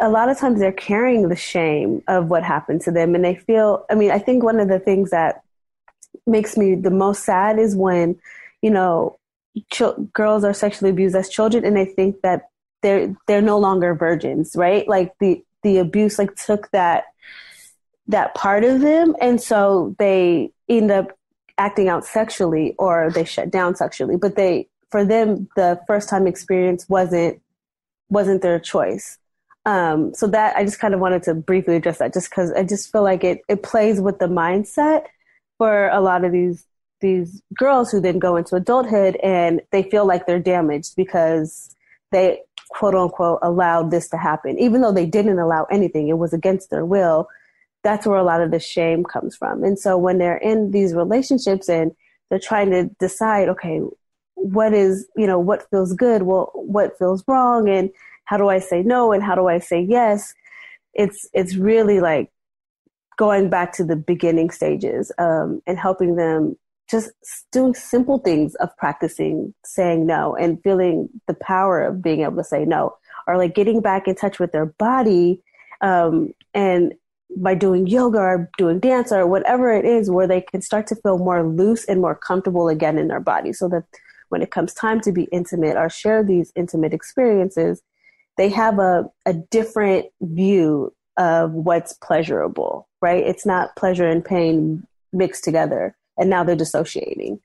a 0.00 0.08
lot 0.08 0.28
of 0.28 0.38
times 0.38 0.60
they're 0.60 0.72
carrying 0.72 1.28
the 1.28 1.36
shame 1.36 2.02
of 2.06 2.28
what 2.28 2.42
happened 2.42 2.82
to 2.82 2.90
them 2.90 3.14
and 3.14 3.24
they 3.24 3.34
feel 3.34 3.84
I 3.90 3.94
mean, 3.94 4.10
I 4.10 4.18
think 4.18 4.42
one 4.42 4.60
of 4.60 4.68
the 4.68 4.78
things 4.78 5.10
that 5.10 5.42
makes 6.26 6.56
me 6.56 6.74
the 6.74 6.90
most 6.90 7.24
sad 7.24 7.58
is 7.58 7.76
when, 7.76 8.16
you 8.62 8.70
know, 8.70 9.18
ch- 9.72 9.82
girls 10.12 10.44
are 10.44 10.54
sexually 10.54 10.90
abused 10.90 11.16
as 11.16 11.28
children 11.28 11.64
and 11.64 11.76
they 11.76 11.86
think 11.86 12.20
that 12.22 12.48
they're 12.82 13.14
they're 13.26 13.42
no 13.42 13.58
longer 13.58 13.94
virgins, 13.94 14.52
right? 14.56 14.86
Like 14.88 15.12
the 15.20 15.42
the 15.62 15.78
abuse 15.78 16.18
like 16.18 16.34
took 16.36 16.70
that 16.72 17.04
that 18.08 18.34
part 18.34 18.64
of 18.64 18.80
them 18.80 19.16
and 19.20 19.40
so 19.40 19.94
they 19.98 20.50
end 20.68 20.90
up 20.90 21.16
acting 21.58 21.88
out 21.88 22.04
sexually 22.04 22.74
or 22.78 23.10
they 23.10 23.24
shut 23.24 23.50
down 23.50 23.74
sexually, 23.74 24.16
but 24.16 24.36
they 24.36 24.68
for 24.96 25.04
them 25.04 25.46
the 25.56 25.78
first 25.86 26.08
time 26.08 26.26
experience 26.26 26.88
wasn't 26.88 27.38
wasn't 28.08 28.40
their 28.40 28.58
choice. 28.58 29.18
Um, 29.66 30.14
so 30.14 30.26
that 30.28 30.56
I 30.56 30.64
just 30.64 30.78
kind 30.78 30.94
of 30.94 31.00
wanted 31.00 31.22
to 31.24 31.34
briefly 31.34 31.76
address 31.76 31.98
that, 31.98 32.14
just 32.14 32.30
because 32.30 32.50
I 32.52 32.62
just 32.62 32.90
feel 32.90 33.02
like 33.02 33.22
it 33.22 33.42
it 33.46 33.62
plays 33.62 34.00
with 34.00 34.20
the 34.20 34.26
mindset 34.26 35.02
for 35.58 35.88
a 35.88 36.00
lot 36.00 36.24
of 36.24 36.32
these 36.32 36.64
these 37.02 37.42
girls 37.58 37.90
who 37.90 38.00
then 38.00 38.18
go 38.18 38.36
into 38.36 38.56
adulthood 38.56 39.16
and 39.16 39.60
they 39.70 39.82
feel 39.82 40.06
like 40.06 40.26
they're 40.26 40.38
damaged 40.38 40.96
because 40.96 41.76
they 42.10 42.40
quote 42.70 42.94
unquote 42.94 43.40
allowed 43.42 43.90
this 43.90 44.08
to 44.08 44.16
happen, 44.16 44.58
even 44.58 44.80
though 44.80 44.92
they 44.92 45.04
didn't 45.04 45.38
allow 45.38 45.64
anything. 45.64 46.08
It 46.08 46.16
was 46.16 46.32
against 46.32 46.70
their 46.70 46.86
will. 46.86 47.28
That's 47.84 48.06
where 48.06 48.18
a 48.18 48.24
lot 48.24 48.40
of 48.40 48.50
the 48.50 48.60
shame 48.60 49.04
comes 49.04 49.36
from. 49.36 49.62
And 49.62 49.78
so 49.78 49.98
when 49.98 50.16
they're 50.16 50.38
in 50.38 50.70
these 50.70 50.94
relationships 50.94 51.68
and 51.68 51.92
they're 52.30 52.38
trying 52.38 52.70
to 52.70 52.84
decide, 52.98 53.50
okay, 53.50 53.82
what 54.36 54.72
is 54.72 55.08
you 55.16 55.26
know 55.26 55.38
what 55.38 55.68
feels 55.70 55.92
good 55.92 56.22
well 56.22 56.52
what 56.54 56.96
feels 56.98 57.24
wrong 57.26 57.68
and 57.68 57.90
how 58.26 58.36
do 58.36 58.48
i 58.48 58.58
say 58.58 58.82
no 58.82 59.12
and 59.12 59.22
how 59.22 59.34
do 59.34 59.48
i 59.48 59.58
say 59.58 59.80
yes? 59.80 60.32
It's 60.94 61.28
it's 61.34 61.56
really 61.56 62.00
like 62.00 62.30
going 63.18 63.50
back 63.50 63.72
to 63.72 63.84
the 63.84 63.96
beginning 63.96 64.50
stages 64.50 65.12
um, 65.18 65.60
and 65.66 65.78
helping 65.78 66.16
them 66.16 66.56
just 66.90 67.10
doing 67.50 67.74
simple 67.74 68.18
things 68.18 68.54
of 68.56 68.74
practicing 68.76 69.52
saying 69.64 70.06
no 70.06 70.36
and 70.36 70.62
feeling 70.62 71.08
the 71.26 71.34
power 71.34 71.82
of 71.82 72.00
being 72.02 72.20
able 72.22 72.36
to 72.36 72.44
say 72.44 72.64
no 72.64 72.96
or 73.26 73.36
like 73.36 73.54
getting 73.54 73.80
back 73.80 74.06
in 74.06 74.14
touch 74.14 74.38
with 74.38 74.52
their 74.52 74.66
body 74.66 75.42
um, 75.80 76.32
and 76.54 76.94
by 77.38 77.54
doing 77.54 77.86
yoga 77.86 78.18
or 78.18 78.50
doing 78.56 78.78
dance 78.78 79.10
or 79.10 79.26
whatever 79.26 79.72
it 79.72 79.84
is 79.84 80.10
where 80.10 80.28
they 80.28 80.40
can 80.40 80.62
start 80.62 80.86
to 80.86 80.96
feel 80.96 81.18
more 81.18 81.42
loose 81.46 81.84
and 81.86 82.00
more 82.00 82.14
comfortable 82.14 82.68
again 82.68 82.98
in 82.98 83.08
their 83.08 83.20
body 83.20 83.52
so 83.52 83.68
that 83.68 83.82
when 84.28 84.42
it 84.42 84.50
comes 84.50 84.72
time 84.74 85.00
to 85.00 85.12
be 85.12 85.24
intimate 85.32 85.76
or 85.76 85.88
share 85.88 86.22
these 86.22 86.52
intimate 86.54 86.92
experiences 86.92 87.82
they 88.36 88.48
have 88.48 88.78
a, 88.78 89.08
a 89.24 89.32
different 89.32 90.06
view 90.20 90.92
of 91.16 91.52
what's 91.52 91.94
pleasurable 91.94 92.88
right 93.00 93.26
it's 93.26 93.46
not 93.46 93.74
pleasure 93.76 94.06
and 94.06 94.24
pain 94.24 94.86
mixed 95.12 95.44
together 95.44 95.96
and 96.18 96.30
now 96.30 96.44
they're 96.44 96.56
dissociating 96.56 97.40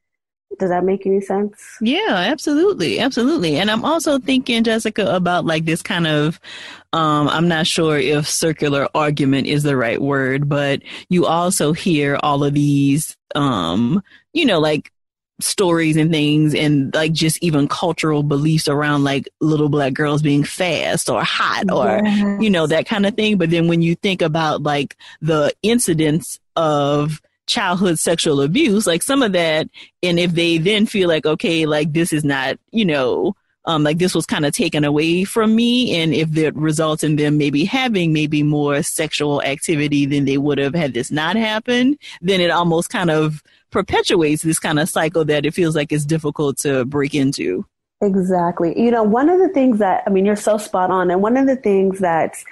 does 0.60 0.70
that 0.70 0.84
make 0.84 1.06
any 1.06 1.22
sense? 1.22 1.78
Yeah, 1.82 2.10
absolutely. 2.10 3.00
Absolutely. 3.00 3.58
And 3.58 3.72
I'm 3.72 3.86
also 3.86 4.20
thinking, 4.20 4.63
Jessica, 4.63 5.15
about 5.15 5.46
like 5.46 5.65
this 5.65 5.82
kind 5.82 6.08
of, 6.08 6.39
um, 6.94 7.30
I'm 7.30 7.48
not 7.48 7.67
sure 7.67 7.98
if 7.98 8.28
circular 8.28 8.88
argument 8.94 9.48
is 9.48 9.63
the 9.63 9.78
right 9.78 10.02
word, 10.02 10.50
but 10.50 10.82
you 11.10 11.26
also 11.26 11.74
hear 11.74 12.20
all 12.22 12.44
of 12.44 12.54
these, 12.54 13.15
um, 13.34 14.04
you 14.34 14.46
know, 14.46 14.60
like 14.60 14.91
stories 15.42 15.98
and 15.98 16.12
things 16.12 16.54
and 16.54 16.94
like 16.94 17.12
just 17.12 17.42
even 17.42 17.68
cultural 17.68 18.24
beliefs 18.24 18.68
around 18.68 19.04
like 19.04 19.28
little 19.40 19.70
black 19.70 19.94
girls 19.94 20.22
being 20.22 20.44
fast 20.44 21.10
or 21.10 21.24
hot 21.24 21.72
or 21.72 22.02
yes. 22.04 22.42
you 22.42 22.50
know 22.50 22.68
that 22.68 22.86
kind 22.86 23.06
of 23.06 23.16
thing 23.16 23.38
but 23.38 23.50
then 23.50 23.68
when 23.68 23.82
you 23.82 23.96
think 23.96 24.22
about 24.22 24.62
like 24.64 24.98
the 25.22 25.54
incidents 25.64 26.40
of 26.56 27.22
childhood 27.52 28.00
sexual 28.00 28.42
abuse, 28.42 28.88
like 28.88 29.04
some 29.04 29.22
of 29.22 29.34
that, 29.34 29.68
and 30.02 30.20
if 30.20 30.32
they 30.32 30.58
then 30.58 30.86
feel 30.86 31.10
like, 31.10 31.26
okay, 31.26 31.66
like 31.66 31.92
this 31.94 32.14
is 32.14 32.24
not, 32.24 32.58
you 32.72 32.86
know, 32.86 33.36
um, 33.66 33.84
like 33.84 34.00
this 34.00 34.16
was 34.16 34.26
kind 34.26 34.46
of 34.46 34.54
taken 34.54 34.84
away 34.84 35.24
from 35.24 35.56
me, 35.56 36.02
and 36.02 36.14
if 36.14 36.32
that 36.32 36.56
results 36.56 37.04
in 37.04 37.18
them 37.18 37.38
maybe 37.38 37.64
having 37.64 38.12
maybe 38.12 38.42
more 38.42 38.82
sexual 38.82 39.42
activity 39.44 40.06
than 40.06 40.26
they 40.26 40.38
would 40.38 40.58
have 40.58 40.74
had 40.74 40.94
this 40.94 41.12
not 41.12 41.36
happened, 41.36 41.98
then 42.22 42.42
it 42.42 42.50
almost 42.50 42.90
kind 42.90 43.12
of 43.12 43.44
perpetuates 43.72 44.44
this 44.44 44.60
kind 44.60 44.80
of 44.80 44.90
cycle 44.90 45.26
that 45.26 45.46
it 45.46 45.54
feels 45.54 45.76
like 45.76 45.92
it's 45.92 46.06
difficult 46.06 46.58
to 46.60 46.86
break 46.86 47.14
into. 47.16 47.66
Exactly. 48.02 48.80
You 48.80 48.92
know, 48.92 49.04
one 49.04 49.30
of 49.30 49.40
the 49.40 49.50
things 49.50 49.80
that, 49.80 50.04
I 50.06 50.10
mean, 50.10 50.26
you're 50.26 50.36
so 50.36 50.58
spot 50.58 50.90
on. 50.90 51.12
And 51.12 51.22
one 51.22 51.38
of 51.38 51.48
the 51.48 51.56
things 51.56 52.00
that's 52.00 52.44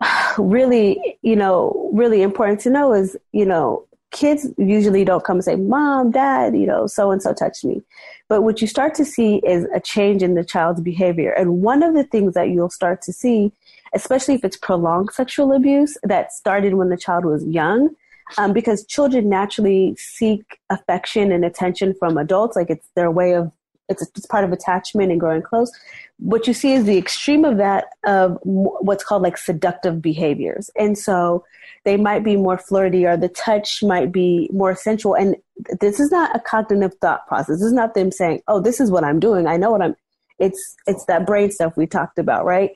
really, 0.38 1.18
you 1.22 1.36
know, 1.36 1.90
really 1.92 2.22
important 2.22 2.60
to 2.60 2.70
know 2.70 2.92
is, 2.92 3.16
you 3.32 3.46
know, 3.46 3.86
kids 4.12 4.46
usually 4.56 5.04
don't 5.04 5.24
come 5.24 5.36
and 5.36 5.44
say, 5.44 5.56
Mom, 5.56 6.10
Dad, 6.10 6.56
you 6.56 6.66
know, 6.66 6.86
so 6.86 7.10
and 7.10 7.22
so 7.22 7.32
touched 7.32 7.64
me. 7.64 7.82
But 8.28 8.42
what 8.42 8.60
you 8.60 8.66
start 8.66 8.94
to 8.94 9.04
see 9.04 9.36
is 9.46 9.66
a 9.74 9.80
change 9.80 10.22
in 10.22 10.34
the 10.34 10.44
child's 10.44 10.80
behavior. 10.80 11.32
And 11.32 11.60
one 11.62 11.82
of 11.82 11.94
the 11.94 12.04
things 12.04 12.34
that 12.34 12.50
you'll 12.50 12.70
start 12.70 13.02
to 13.02 13.12
see, 13.12 13.52
especially 13.94 14.34
if 14.34 14.44
it's 14.44 14.56
prolonged 14.56 15.12
sexual 15.12 15.52
abuse 15.52 15.96
that 16.02 16.32
started 16.32 16.74
when 16.74 16.88
the 16.88 16.96
child 16.96 17.24
was 17.24 17.44
young, 17.44 17.94
um, 18.38 18.52
because 18.52 18.84
children 18.86 19.28
naturally 19.28 19.94
seek 19.96 20.58
affection 20.70 21.32
and 21.32 21.44
attention 21.44 21.94
from 21.98 22.18
adults, 22.18 22.56
like 22.56 22.70
it's 22.70 22.88
their 22.94 23.10
way 23.10 23.34
of, 23.34 23.52
it's, 23.88 24.02
it's 24.02 24.26
part 24.26 24.44
of 24.44 24.52
attachment 24.52 25.12
and 25.12 25.20
growing 25.20 25.42
close 25.42 25.70
what 26.18 26.46
you 26.46 26.54
see 26.54 26.72
is 26.72 26.84
the 26.84 26.96
extreme 26.96 27.44
of 27.44 27.58
that 27.58 27.86
of 28.06 28.38
what's 28.42 29.04
called 29.04 29.22
like 29.22 29.36
seductive 29.36 30.00
behaviors. 30.00 30.70
And 30.76 30.96
so 30.96 31.44
they 31.84 31.96
might 31.96 32.24
be 32.24 32.36
more 32.36 32.58
flirty 32.58 33.06
or 33.06 33.16
the 33.16 33.28
touch 33.28 33.82
might 33.82 34.12
be 34.12 34.48
more 34.52 34.74
sensual. 34.74 35.14
And 35.14 35.36
this 35.80 36.00
is 36.00 36.10
not 36.10 36.34
a 36.34 36.40
cognitive 36.40 36.94
thought 37.00 37.26
process. 37.26 37.56
This 37.56 37.62
is 37.62 37.72
not 37.72 37.94
them 37.94 38.10
saying, 38.10 38.40
oh, 38.48 38.60
this 38.60 38.80
is 38.80 38.90
what 38.90 39.04
I'm 39.04 39.20
doing. 39.20 39.46
I 39.46 39.56
know 39.56 39.70
what 39.70 39.82
I'm, 39.82 39.94
it's, 40.38 40.76
it's 40.86 41.04
that 41.04 41.26
brain 41.26 41.50
stuff 41.50 41.76
we 41.76 41.86
talked 41.86 42.18
about, 42.18 42.44
right? 42.44 42.70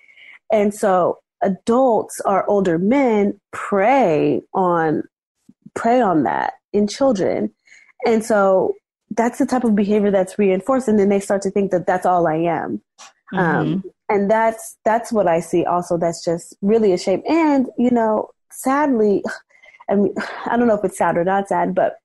And 0.52 0.74
so 0.74 1.18
adults 1.42 2.20
or 2.26 2.48
older 2.48 2.78
men 2.78 3.40
prey 3.52 4.42
on, 4.52 5.02
prey 5.74 6.00
on 6.00 6.24
that 6.24 6.54
in 6.72 6.86
children. 6.86 7.52
And 8.06 8.24
so 8.24 8.74
that's 9.10 9.38
the 9.38 9.46
type 9.46 9.64
of 9.64 9.74
behavior 9.74 10.10
that's 10.10 10.38
reinforced. 10.38 10.88
And 10.88 10.98
then 10.98 11.08
they 11.08 11.20
start 11.20 11.42
to 11.42 11.50
think 11.50 11.70
that 11.70 11.86
that's 11.86 12.06
all 12.06 12.26
I 12.26 12.36
am. 12.36 12.80
Um, 13.32 13.38
mm-hmm. 13.38 13.38
Um, 13.38 13.84
and 14.08 14.30
that's 14.30 14.76
that's 14.84 15.12
what 15.12 15.28
I 15.28 15.40
see. 15.40 15.64
Also, 15.64 15.96
that's 15.96 16.24
just 16.24 16.56
really 16.62 16.92
a 16.92 16.98
shame. 16.98 17.22
And 17.28 17.68
you 17.78 17.90
know, 17.90 18.30
sadly, 18.50 19.22
I 19.90 19.94
mean, 19.96 20.14
I 20.46 20.56
don't 20.56 20.66
know 20.66 20.78
if 20.78 20.84
it's 20.84 20.98
sad 20.98 21.16
or 21.16 21.24
not 21.24 21.48
sad, 21.48 21.74
but 21.74 21.96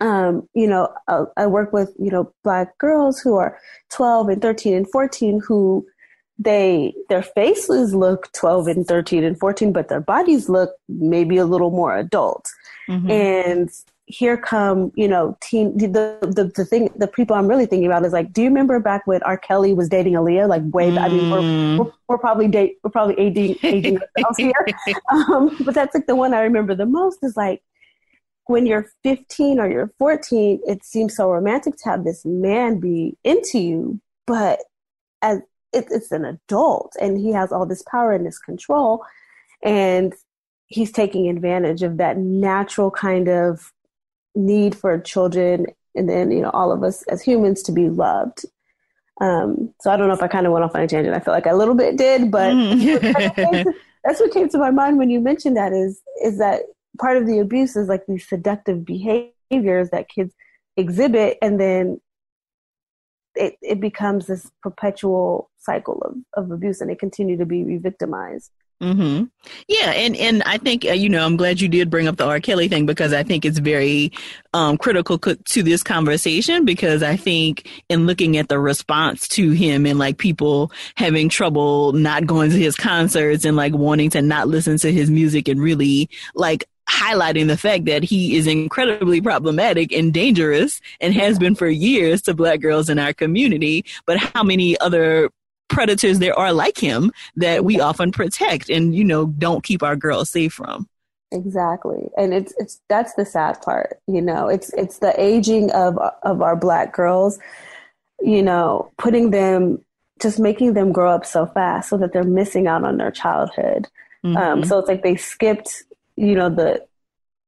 um, 0.00 0.48
you 0.54 0.66
know, 0.66 0.92
I, 1.08 1.24
I 1.36 1.46
work 1.46 1.72
with 1.72 1.92
you 1.98 2.10
know 2.10 2.32
black 2.44 2.76
girls 2.78 3.20
who 3.20 3.36
are 3.36 3.58
12 3.90 4.28
and 4.28 4.42
13 4.42 4.74
and 4.74 4.90
14 4.90 5.40
who 5.46 5.86
they 6.38 6.94
their 7.08 7.22
faces 7.22 7.94
look 7.94 8.32
12 8.32 8.68
and 8.68 8.86
13 8.86 9.24
and 9.24 9.38
14 9.40 9.72
but 9.72 9.88
their 9.88 10.00
bodies 10.00 10.48
look 10.48 10.70
maybe 10.88 11.36
a 11.36 11.44
little 11.44 11.72
more 11.72 11.96
adult 11.96 12.48
mm-hmm. 12.88 13.10
and 13.10 13.70
here 14.08 14.38
come 14.38 14.90
you 14.96 15.06
know 15.06 15.36
teen 15.42 15.76
the, 15.76 15.86
the 16.22 16.50
the 16.56 16.64
thing 16.64 16.90
the 16.96 17.06
people 17.06 17.36
i'm 17.36 17.46
really 17.46 17.66
thinking 17.66 17.86
about 17.86 18.04
is 18.06 18.12
like 18.12 18.32
do 18.32 18.42
you 18.42 18.48
remember 18.48 18.80
back 18.80 19.06
when 19.06 19.22
r 19.22 19.36
kelly 19.36 19.74
was 19.74 19.88
dating 19.88 20.14
aaliyah 20.14 20.48
like 20.48 20.62
way 20.72 20.90
mm. 20.90 20.98
i 20.98 21.08
mean 21.08 21.30
we're, 21.30 21.40
mm. 21.40 21.78
we're, 21.78 21.92
we're, 22.08 22.18
probably 22.18 22.48
date 22.48 22.78
we're 22.82 22.90
probably 22.90 23.18
aging 23.18 23.54
aging 23.62 23.98
ourselves 24.16 24.38
here 24.38 24.66
um, 25.12 25.54
but 25.64 25.74
that's 25.74 25.94
like 25.94 26.06
the 26.06 26.16
one 26.16 26.32
i 26.32 26.40
remember 26.40 26.74
the 26.74 26.86
most 26.86 27.18
is 27.22 27.36
like 27.36 27.62
when 28.46 28.64
you're 28.64 28.90
15 29.04 29.60
or 29.60 29.68
you're 29.68 29.92
14 29.98 30.60
it 30.66 30.82
seems 30.84 31.14
so 31.14 31.30
romantic 31.30 31.76
to 31.76 31.90
have 31.90 32.04
this 32.04 32.24
man 32.24 32.80
be 32.80 33.16
into 33.24 33.58
you 33.58 34.00
but 34.26 34.60
as 35.20 35.40
it, 35.74 35.86
it's 35.90 36.12
an 36.12 36.24
adult 36.24 36.96
and 36.98 37.18
he 37.18 37.30
has 37.32 37.52
all 37.52 37.66
this 37.66 37.82
power 37.82 38.12
and 38.12 38.24
this 38.24 38.38
control 38.38 39.04
and 39.62 40.14
he's 40.68 40.92
taking 40.92 41.28
advantage 41.28 41.82
of 41.82 41.96
that 41.96 42.16
natural 42.18 42.90
kind 42.90 43.28
of 43.28 43.72
need 44.34 44.74
for 44.74 44.98
children 45.00 45.66
and 45.94 46.08
then 46.08 46.30
you 46.30 46.40
know 46.40 46.50
all 46.50 46.70
of 46.70 46.84
us 46.84 47.02
as 47.04 47.22
humans 47.22 47.62
to 47.62 47.72
be 47.72 47.88
loved. 47.88 48.44
Um, 49.20 49.74
so 49.80 49.90
i 49.90 49.96
don't 49.96 50.06
know 50.06 50.14
if 50.14 50.22
i 50.22 50.28
kind 50.28 50.46
of 50.46 50.52
went 50.52 50.64
off 50.64 50.76
on 50.76 50.82
a 50.82 50.86
tangent. 50.86 51.16
I 51.16 51.18
feel 51.18 51.34
like 51.34 51.48
i 51.48 51.50
a 51.50 51.56
little 51.56 51.74
bit 51.74 51.96
did 51.96 52.30
but 52.30 52.52
mm. 52.52 53.64
that's 54.04 54.20
what 54.20 54.32
came 54.32 54.48
to 54.50 54.58
my 54.58 54.70
mind 54.70 54.96
when 54.96 55.10
you 55.10 55.20
mentioned 55.20 55.56
that 55.56 55.72
is 55.72 56.00
is 56.22 56.38
that 56.38 56.62
part 57.00 57.16
of 57.16 57.26
the 57.26 57.40
abuse 57.40 57.74
is 57.74 57.88
like 57.88 58.06
these 58.06 58.28
seductive 58.28 58.84
behaviors 58.84 59.90
that 59.90 60.08
kids 60.08 60.32
exhibit 60.76 61.36
and 61.42 61.60
then 61.60 62.00
it, 63.34 63.56
it 63.60 63.80
becomes 63.80 64.26
this 64.26 64.50
perpetual 64.62 65.50
cycle 65.58 66.00
of, 66.02 66.44
of 66.44 66.50
abuse 66.52 66.80
and 66.80 66.88
they 66.88 66.94
continue 66.94 67.36
to 67.36 67.46
be 67.46 67.64
re-victimized 67.64 68.52
Mm-hmm. 68.80 69.24
Yeah, 69.66 69.90
and 69.90 70.16
and 70.16 70.42
I 70.44 70.56
think 70.56 70.84
uh, 70.84 70.92
you 70.92 71.08
know 71.08 71.26
I'm 71.26 71.36
glad 71.36 71.60
you 71.60 71.66
did 71.66 71.90
bring 71.90 72.06
up 72.06 72.16
the 72.16 72.26
R. 72.26 72.38
Kelly 72.38 72.68
thing 72.68 72.86
because 72.86 73.12
I 73.12 73.24
think 73.24 73.44
it's 73.44 73.58
very 73.58 74.12
um, 74.54 74.78
critical 74.78 75.18
co- 75.18 75.34
to 75.34 75.62
this 75.64 75.82
conversation 75.82 76.64
because 76.64 77.02
I 77.02 77.16
think 77.16 77.68
in 77.88 78.06
looking 78.06 78.36
at 78.36 78.48
the 78.48 78.60
response 78.60 79.26
to 79.28 79.50
him 79.50 79.84
and 79.84 79.98
like 79.98 80.18
people 80.18 80.70
having 80.94 81.28
trouble 81.28 81.92
not 81.92 82.26
going 82.26 82.50
to 82.50 82.56
his 82.56 82.76
concerts 82.76 83.44
and 83.44 83.56
like 83.56 83.74
wanting 83.74 84.10
to 84.10 84.22
not 84.22 84.46
listen 84.46 84.76
to 84.78 84.92
his 84.92 85.10
music 85.10 85.48
and 85.48 85.60
really 85.60 86.08
like 86.36 86.64
highlighting 86.88 87.48
the 87.48 87.56
fact 87.56 87.84
that 87.84 88.02
he 88.02 88.36
is 88.36 88.46
incredibly 88.46 89.20
problematic 89.20 89.92
and 89.92 90.14
dangerous 90.14 90.80
and 91.00 91.12
has 91.14 91.38
been 91.38 91.54
for 91.54 91.68
years 91.68 92.22
to 92.22 92.32
black 92.32 92.60
girls 92.60 92.88
in 92.88 92.98
our 92.98 93.12
community 93.12 93.84
but 94.06 94.16
how 94.16 94.42
many 94.42 94.78
other 94.80 95.30
predators 95.68 96.18
there 96.18 96.38
are 96.38 96.52
like 96.52 96.78
him 96.78 97.12
that 97.36 97.64
we 97.64 97.80
often 97.80 98.12
protect 98.12 98.68
and 98.68 98.94
you 98.94 99.04
know 99.04 99.26
don't 99.26 99.64
keep 99.64 99.82
our 99.82 99.96
girls 99.96 100.30
safe 100.30 100.52
from. 100.52 100.88
Exactly. 101.30 102.08
And 102.16 102.32
it's 102.32 102.54
it's 102.58 102.80
that's 102.88 103.14
the 103.14 103.24
sad 103.24 103.60
part 103.62 104.00
you 104.06 104.22
know 104.22 104.48
it's 104.48 104.72
it's 104.74 104.98
the 104.98 105.18
aging 105.20 105.70
of 105.72 105.98
of 106.22 106.42
our 106.42 106.56
black 106.56 106.92
girls 106.92 107.38
you 108.20 108.42
know 108.42 108.90
putting 108.98 109.30
them 109.30 109.84
just 110.20 110.38
making 110.38 110.74
them 110.74 110.90
grow 110.90 111.12
up 111.12 111.24
so 111.24 111.46
fast 111.46 111.90
so 111.90 111.96
that 111.96 112.12
they're 112.12 112.24
missing 112.24 112.66
out 112.66 112.84
on 112.84 112.96
their 112.96 113.12
childhood. 113.12 113.86
Um, 114.24 114.34
mm-hmm. 114.34 114.36
um, 114.36 114.64
so 114.64 114.78
it's 114.78 114.88
like 114.88 115.02
they 115.02 115.16
skipped 115.16 115.84
you 116.16 116.34
know 116.34 116.48
the 116.48 116.84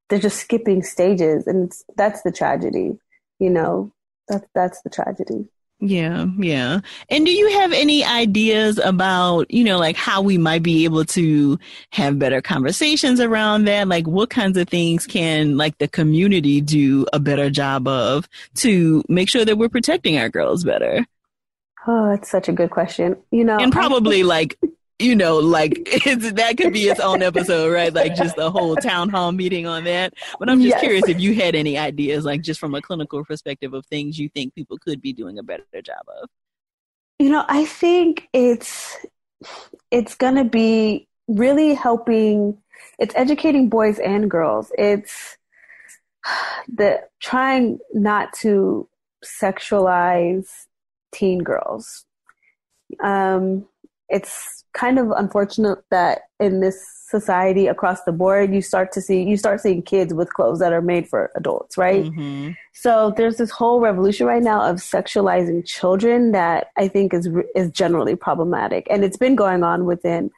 they're 0.09 0.19
just 0.19 0.39
skipping 0.39 0.83
stages 0.83 1.47
and 1.47 1.73
that's 1.97 2.23
the 2.23 2.33
tragedy 2.33 2.99
you 3.39 3.51
know 3.51 3.93
that's 4.29 4.47
that's 4.55 4.83
the 4.83 4.91
tragedy 4.91 5.49
yeah, 5.81 6.27
yeah. 6.38 6.81
And 7.09 7.25
do 7.25 7.33
you 7.33 7.49
have 7.61 7.73
any 7.73 8.05
ideas 8.05 8.79
about, 8.79 9.51
you 9.51 9.64
know, 9.64 9.79
like 9.79 9.97
how 9.97 10.21
we 10.21 10.37
might 10.37 10.62
be 10.62 10.85
able 10.85 11.07
to 11.07 11.59
have 11.93 12.19
better 12.19 12.43
conversations 12.43 13.19
around 13.19 13.64
that? 13.64 13.88
Like 13.88 14.07
what 14.07 14.29
kinds 14.29 14.59
of 14.59 14.69
things 14.69 15.07
can 15.07 15.57
like 15.57 15.79
the 15.79 15.88
community 15.88 16.61
do 16.61 17.07
a 17.14 17.19
better 17.19 17.49
job 17.49 17.88
of 17.88 18.29
to 18.57 19.03
make 19.09 19.31
sure 19.31 19.47
that 19.47 19.57
we're 19.57 19.71
protecting 19.71 20.19
our 20.19 20.29
girls 20.29 20.64
better? 20.64 21.07
Oh, 21.87 22.11
it's 22.11 22.29
such 22.29 22.51
a 22.51 22.53
good 22.53 22.71
question. 22.71 23.16
You 23.31 23.45
know, 23.45 23.57
and 23.57 23.73
probably 23.73 24.23
like 24.23 24.59
you 25.01 25.17
know, 25.17 25.39
like 25.39 25.75
that 26.05 26.55
could 26.57 26.73
be 26.73 26.85
its 26.85 27.01
own 27.01 27.23
episode, 27.23 27.73
right? 27.73 27.93
Like 27.93 28.15
just 28.15 28.37
a 28.39 28.51
whole 28.51 28.77
town 28.77 29.09
hall 29.09 29.33
meeting 29.33 29.67
on 29.67 29.85
that. 29.85 30.15
But 30.39 30.51
I'm 30.51 30.61
just 30.61 30.75
yes. 30.75 30.81
curious 30.81 31.09
if 31.09 31.21
you 31.21 31.35
had 31.35 31.55
any 31.55 31.79
ideas, 31.79 32.25
like 32.25 32.43
just 32.43 32.61
from 32.61 32.75
a 32.75 32.83
clinical 32.83 33.25
perspective, 33.25 33.75
of 33.75 33.87
things 33.87 34.19
you 34.19 34.29
think 34.29 34.55
people 34.55 34.79
could 34.79 35.01
be 35.01 35.13
doing 35.13 35.39
a 35.39 35.43
better 35.43 35.65
job 35.83 36.03
of. 36.23 36.29
You 37.19 37.31
know, 37.31 37.45
I 37.49 37.65
think 37.65 38.29
it's 38.33 38.99
it's 39.91 40.15
going 40.15 40.37
to 40.37 40.45
be 40.45 41.09
really 41.29 41.75
helping 41.75 42.59
it's 42.99 43.15
educating 43.17 43.69
boys 43.69 43.99
and 43.99 44.31
girls. 44.31 44.71
It's 44.77 45.37
the 46.69 47.03
trying 47.21 47.79
not 47.93 48.33
to 48.41 48.89
sexualize 49.25 50.49
teen 51.13 51.39
girls. 51.43 52.05
Um, 53.03 53.67
it's 54.11 54.64
kind 54.73 54.99
of 54.99 55.11
unfortunate 55.16 55.79
that 55.90 56.23
in 56.38 56.61
this 56.61 56.87
society 57.09 57.66
across 57.66 58.05
the 58.05 58.12
board 58.12 58.55
you 58.55 58.62
start 58.62 58.92
to 58.92 59.01
see 59.01 59.20
you 59.20 59.37
start 59.37 59.61
seeing 59.61 59.83
kids 59.83 60.14
with 60.14 60.33
clothes 60.33 60.61
that 60.61 60.73
are 60.73 60.81
made 60.81 61.09
for 61.09 61.33
adults 61.35 61.77
right? 61.77 62.05
Mm-hmm. 62.05 62.53
so 62.73 63.12
there's 63.16 63.37
this 63.37 63.51
whole 63.51 63.81
revolution 63.81 64.29
right 64.29 64.42
now 64.42 64.62
of 64.62 64.77
sexualizing 64.77 65.66
children 65.66 66.31
that 66.31 66.68
i 66.77 66.87
think 66.87 67.12
is 67.12 67.29
is 67.57 67.70
generally 67.70 68.16
problematic. 68.16 68.87
And 68.90 69.05
it's 69.05 69.16
been 69.16 69.37
going 69.37 69.62
on 69.62 69.85
within 69.87 70.31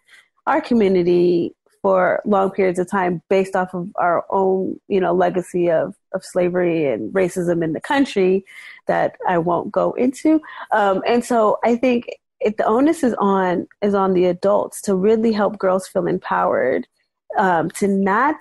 our 0.46 0.60
community 0.60 1.54
for 1.82 2.22
long 2.24 2.50
periods 2.50 2.78
of 2.78 2.88
time 2.88 3.22
based 3.28 3.56
off 3.56 3.74
of 3.74 3.88
our 3.96 4.24
own 4.30 4.78
you 4.88 5.00
know 5.00 5.12
legacy 5.12 5.70
of 5.70 5.94
of 6.14 6.24
slavery 6.24 6.86
and 6.86 7.12
racism 7.12 7.62
in 7.64 7.72
the 7.72 7.80
country 7.80 8.44
that 8.86 9.16
I 9.26 9.38
won't 9.38 9.72
go 9.72 9.92
into. 9.92 10.40
Um, 10.72 11.02
and 11.06 11.24
so 11.24 11.58
I 11.64 11.76
think 11.76 12.10
it, 12.44 12.56
the 12.56 12.64
onus 12.64 13.02
is 13.02 13.14
on 13.14 13.66
is 13.80 13.94
on 13.94 14.14
the 14.14 14.26
adults 14.26 14.80
to 14.82 14.94
really 14.94 15.32
help 15.32 15.58
girls 15.58 15.86
feel 15.86 16.06
empowered 16.06 16.86
um, 17.38 17.70
to 17.70 17.88
not 17.88 18.36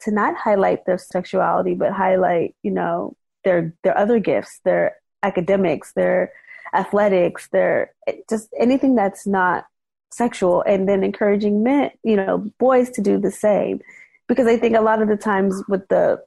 to 0.00 0.10
not 0.10 0.36
highlight 0.36 0.84
their 0.84 0.98
sexuality 0.98 1.74
but 1.74 1.92
highlight 1.92 2.54
you 2.62 2.70
know 2.70 3.16
their 3.44 3.74
their 3.82 3.96
other 3.96 4.18
gifts 4.18 4.60
their 4.64 4.96
academics 5.22 5.92
their 5.92 6.32
athletics 6.74 7.48
their 7.52 7.92
just 8.28 8.48
anything 8.58 8.94
that's 8.94 9.26
not 9.26 9.66
sexual 10.10 10.62
and 10.62 10.88
then 10.88 11.04
encouraging 11.04 11.62
men 11.62 11.90
you 12.02 12.16
know 12.16 12.38
boys 12.58 12.90
to 12.90 13.00
do 13.02 13.18
the 13.18 13.30
same. 13.30 13.80
Because 14.26 14.46
i 14.46 14.56
think 14.58 14.76
a 14.76 14.82
lot 14.82 15.00
of 15.00 15.08
the 15.08 15.16
times 15.16 15.62
with 15.68 15.88
the 15.88 16.22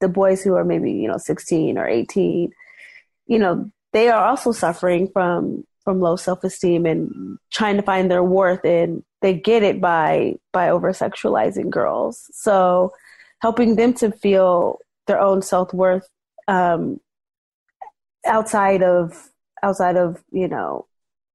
the 0.00 0.08
boys 0.08 0.42
who 0.42 0.54
are 0.54 0.64
maybe 0.64 0.92
you 0.92 1.08
know 1.08 1.18
16 1.18 1.78
or 1.78 1.86
18 1.86 2.52
you 3.26 3.38
know 3.38 3.70
they 3.92 4.08
are 4.08 4.24
also 4.24 4.52
suffering 4.52 5.08
from 5.12 5.64
from 5.90 6.00
low 6.00 6.14
self-esteem 6.14 6.86
and 6.86 7.36
trying 7.50 7.74
to 7.74 7.82
find 7.82 8.08
their 8.08 8.22
worth 8.22 8.64
and 8.64 9.02
they 9.22 9.34
get 9.34 9.64
it 9.64 9.80
by 9.80 10.36
by 10.52 10.68
over 10.68 10.92
sexualizing 10.92 11.68
girls. 11.68 12.30
So 12.32 12.92
helping 13.40 13.74
them 13.74 13.92
to 13.94 14.12
feel 14.12 14.78
their 15.08 15.18
own 15.18 15.42
self-worth 15.42 16.08
um, 16.46 17.00
outside 18.24 18.84
of 18.84 19.30
outside 19.64 19.96
of 19.96 20.22
you 20.30 20.46
know 20.46 20.86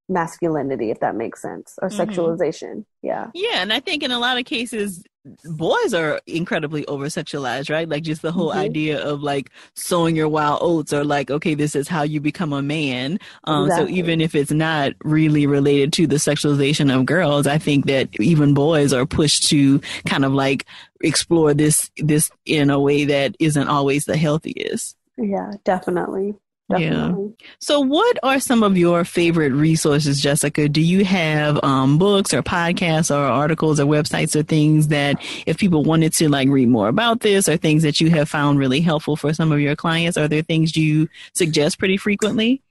masculinity 0.08 0.90
if 0.90 1.00
that 1.00 1.16
makes 1.16 1.42
sense 1.42 1.78
or 1.82 1.88
mm-hmm. 1.88 2.00
sexualization 2.00 2.84
yeah 3.02 3.28
yeah 3.34 3.60
and 3.60 3.72
i 3.72 3.80
think 3.80 4.02
in 4.02 4.12
a 4.12 4.18
lot 4.18 4.38
of 4.38 4.44
cases 4.44 5.02
boys 5.44 5.92
are 5.92 6.20
incredibly 6.26 6.86
over 6.86 7.06
sexualized 7.06 7.68
right 7.68 7.88
like 7.88 8.04
just 8.04 8.22
the 8.22 8.30
whole 8.30 8.50
mm-hmm. 8.50 8.60
idea 8.60 9.02
of 9.04 9.20
like 9.20 9.50
sowing 9.74 10.14
your 10.14 10.28
wild 10.28 10.58
oats 10.62 10.92
or 10.92 11.04
like 11.04 11.30
okay 11.30 11.54
this 11.54 11.74
is 11.74 11.88
how 11.88 12.02
you 12.02 12.20
become 12.20 12.52
a 12.52 12.62
man 12.62 13.18
um 13.44 13.64
exactly. 13.64 13.92
so 13.92 13.96
even 13.96 14.20
if 14.20 14.36
it's 14.36 14.52
not 14.52 14.92
really 15.02 15.46
related 15.46 15.92
to 15.92 16.06
the 16.06 16.16
sexualization 16.16 16.94
of 16.94 17.04
girls 17.04 17.46
i 17.46 17.58
think 17.58 17.86
that 17.86 18.08
even 18.20 18.54
boys 18.54 18.92
are 18.92 19.06
pushed 19.06 19.48
to 19.48 19.80
kind 20.06 20.24
of 20.24 20.32
like 20.32 20.64
explore 21.00 21.52
this 21.52 21.90
this 21.96 22.30
in 22.44 22.70
a 22.70 22.78
way 22.78 23.04
that 23.04 23.34
isn't 23.40 23.68
always 23.68 24.04
the 24.04 24.16
healthiest 24.16 24.96
yeah 25.18 25.50
definitely 25.64 26.34
Definitely. 26.68 27.34
Yeah. 27.38 27.46
So, 27.60 27.80
what 27.80 28.18
are 28.24 28.40
some 28.40 28.64
of 28.64 28.76
your 28.76 29.04
favorite 29.04 29.52
resources, 29.52 30.20
Jessica? 30.20 30.68
Do 30.68 30.80
you 30.80 31.04
have 31.04 31.62
um, 31.62 31.96
books 31.96 32.34
or 32.34 32.42
podcasts 32.42 33.14
or 33.14 33.20
articles 33.20 33.78
or 33.78 33.84
websites 33.84 34.34
or 34.34 34.42
things 34.42 34.88
that 34.88 35.16
if 35.46 35.58
people 35.58 35.84
wanted 35.84 36.12
to 36.14 36.28
like 36.28 36.48
read 36.48 36.68
more 36.68 36.88
about 36.88 37.20
this 37.20 37.48
or 37.48 37.56
things 37.56 37.84
that 37.84 38.00
you 38.00 38.10
have 38.10 38.28
found 38.28 38.58
really 38.58 38.80
helpful 38.80 39.14
for 39.14 39.32
some 39.32 39.52
of 39.52 39.60
your 39.60 39.76
clients? 39.76 40.18
Are 40.18 40.26
there 40.26 40.42
things 40.42 40.76
you 40.76 41.08
suggest 41.34 41.78
pretty 41.78 41.96
frequently? 41.96 42.62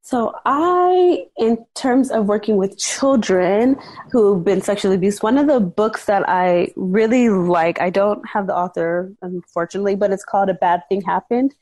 So, 0.00 0.34
I, 0.46 1.26
in 1.36 1.62
terms 1.74 2.10
of 2.10 2.24
working 2.24 2.56
with 2.56 2.78
children 2.78 3.76
who've 4.10 4.42
been 4.42 4.62
sexually 4.62 4.96
abused, 4.96 5.22
one 5.22 5.36
of 5.36 5.46
the 5.46 5.60
books 5.60 6.06
that 6.06 6.26
I 6.26 6.72
really 6.74 7.28
like, 7.28 7.82
I 7.82 7.90
don't 7.90 8.26
have 8.26 8.46
the 8.46 8.56
author, 8.56 9.12
unfortunately, 9.20 9.94
but 9.94 10.10
it's 10.10 10.24
called 10.24 10.48
A 10.48 10.54
Bad 10.54 10.84
Thing 10.88 11.02
Happened 11.02 11.54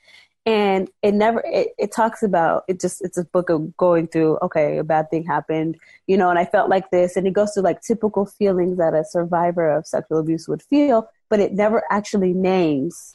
and 0.48 0.88
it 1.02 1.12
never 1.12 1.42
it, 1.44 1.68
it 1.78 1.92
talks 1.92 2.22
about 2.22 2.64
it 2.68 2.80
just 2.80 3.04
it's 3.04 3.18
a 3.18 3.24
book 3.24 3.50
of 3.50 3.76
going 3.76 4.06
through 4.08 4.38
okay 4.40 4.78
a 4.78 4.84
bad 4.84 5.10
thing 5.10 5.22
happened 5.22 5.76
you 6.06 6.16
know 6.16 6.30
and 6.30 6.38
i 6.38 6.44
felt 6.44 6.70
like 6.70 6.90
this. 6.90 7.16
And 7.16 7.26
it 7.26 7.34
goes 7.34 7.52
through 7.52 7.64
like 7.64 7.82
typical 7.82 8.24
feelings 8.24 8.78
that 8.78 8.94
a 8.94 9.04
survivor 9.04 9.68
of 9.70 9.86
sexual 9.86 10.18
abuse 10.18 10.48
would 10.48 10.62
feel 10.62 11.08
but 11.28 11.38
it 11.38 11.52
never 11.52 11.84
actually 11.90 12.32
names 12.32 13.14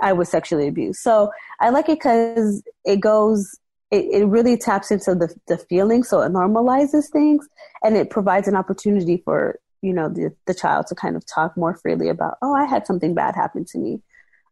i 0.00 0.12
was 0.12 0.28
sexually 0.28 0.68
abused. 0.68 1.00
So 1.00 1.32
i 1.58 1.70
like 1.70 1.88
it 1.88 1.98
because 1.98 2.62
it 2.84 3.00
goes 3.00 3.58
it, 3.90 4.04
it 4.22 4.26
really 4.26 4.56
taps 4.56 4.92
into 4.92 5.16
the, 5.16 5.34
the 5.48 5.58
feeling 5.58 6.04
so 6.04 6.20
it 6.20 6.30
normalizes 6.30 7.10
things 7.10 7.48
and 7.82 7.96
it 7.96 8.10
provides 8.10 8.46
an 8.46 8.54
opportunity 8.54 9.20
for 9.24 9.58
you 9.82 9.92
know 9.92 10.08
the, 10.08 10.32
the 10.46 10.54
child 10.54 10.86
to 10.86 10.94
kind 10.94 11.16
of 11.16 11.26
talk 11.26 11.56
more 11.56 11.74
freely 11.74 12.08
about 12.08 12.36
oh 12.42 12.54
i 12.54 12.64
had 12.64 12.86
something 12.86 13.14
bad 13.14 13.34
happen 13.34 13.64
to 13.64 13.78
me 13.78 14.00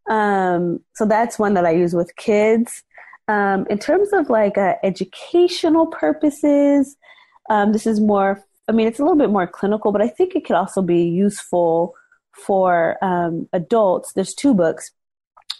um, 0.08 0.80
so 0.94 1.06
that's 1.06 1.38
one 1.38 1.54
that 1.54 1.66
I 1.66 1.70
use 1.70 1.94
with 1.94 2.14
kids. 2.16 2.82
Um, 3.28 3.66
in 3.68 3.78
terms 3.78 4.12
of 4.12 4.30
like 4.30 4.56
uh, 4.56 4.74
educational 4.82 5.86
purposes, 5.86 6.96
um, 7.50 7.72
this 7.72 7.86
is 7.86 8.00
more, 8.00 8.42
I 8.68 8.72
mean, 8.72 8.86
it's 8.86 8.98
a 8.98 9.02
little 9.02 9.18
bit 9.18 9.30
more 9.30 9.46
clinical, 9.46 9.92
but 9.92 10.00
I 10.02 10.08
think 10.08 10.34
it 10.34 10.44
could 10.46 10.56
also 10.56 10.80
be 10.80 11.02
useful 11.02 11.94
for 12.32 12.96
um, 13.04 13.48
adults. 13.52 14.12
There's 14.14 14.34
two 14.34 14.54
books. 14.54 14.90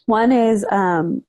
One 0.06 0.32
is 0.32 0.64
um, 0.70 1.24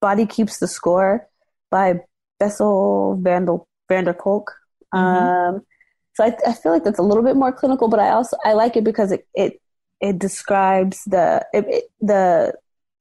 Body 0.00 0.26
Keeps 0.26 0.58
the 0.58 0.68
Score 0.68 1.26
by 1.70 2.00
Bessel 2.38 3.18
van 3.22 3.46
der, 3.46 3.56
van 3.88 4.04
der 4.04 4.14
Kolk. 4.14 4.54
Mm-hmm. 4.94 5.56
Um, 5.56 5.66
so 6.14 6.24
I, 6.24 6.36
I, 6.46 6.52
feel 6.52 6.72
like 6.72 6.84
that's 6.84 6.98
a 6.98 7.02
little 7.02 7.22
bit 7.22 7.36
more 7.36 7.52
clinical, 7.52 7.88
but 7.88 8.00
I 8.00 8.10
also 8.10 8.36
I 8.44 8.54
like 8.54 8.76
it 8.76 8.84
because 8.84 9.12
it, 9.12 9.26
it 9.34 9.60
it 10.00 10.18
describes 10.18 11.04
the 11.04 11.44
it, 11.52 11.64
it, 11.68 11.84
the 12.00 12.54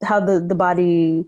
how 0.03 0.19
the 0.19 0.39
the 0.39 0.55
body 0.55 1.23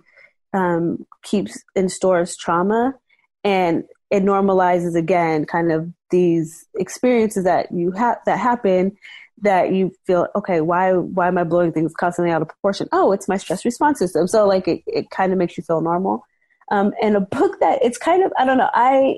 um, 0.54 1.06
keeps 1.24 1.64
and 1.76 1.92
stores 1.92 2.36
trauma, 2.36 2.96
and 3.44 3.84
it 4.10 4.24
normalizes 4.24 4.96
again 4.96 5.46
kind 5.46 5.72
of 5.72 5.92
these 6.10 6.66
experiences 6.76 7.44
that 7.44 7.72
you 7.72 7.92
have 7.92 8.18
that 8.26 8.40
happen 8.40 8.98
that 9.42 9.72
you 9.72 9.92
feel 10.06 10.28
okay 10.36 10.60
why 10.60 10.92
why 10.94 11.28
am 11.28 11.38
i 11.38 11.44
blowing 11.44 11.72
things 11.72 11.94
constantly 11.94 12.32
out 12.32 12.42
of 12.42 12.48
proportion? 12.48 12.88
Oh 12.92 13.12
it's 13.12 13.28
my 13.28 13.38
stress 13.38 13.64
response 13.64 14.00
system. 14.00 14.28
So 14.28 14.48
like 14.48 14.68
it, 14.68 14.82
it 14.88 15.10
kind 15.12 15.32
of 15.32 15.38
makes 15.38 15.58
you 15.58 15.64
feel 15.64 15.82
normal. 15.82 16.24
Um, 16.72 16.94
and 17.02 17.16
a 17.16 17.22
book 17.22 17.60
that 17.62 17.80
it's 17.82 17.98
kind 17.98 18.24
of 18.24 18.32
i 18.38 18.46
don't 18.46 18.58
know 18.58 18.70
i 18.74 19.18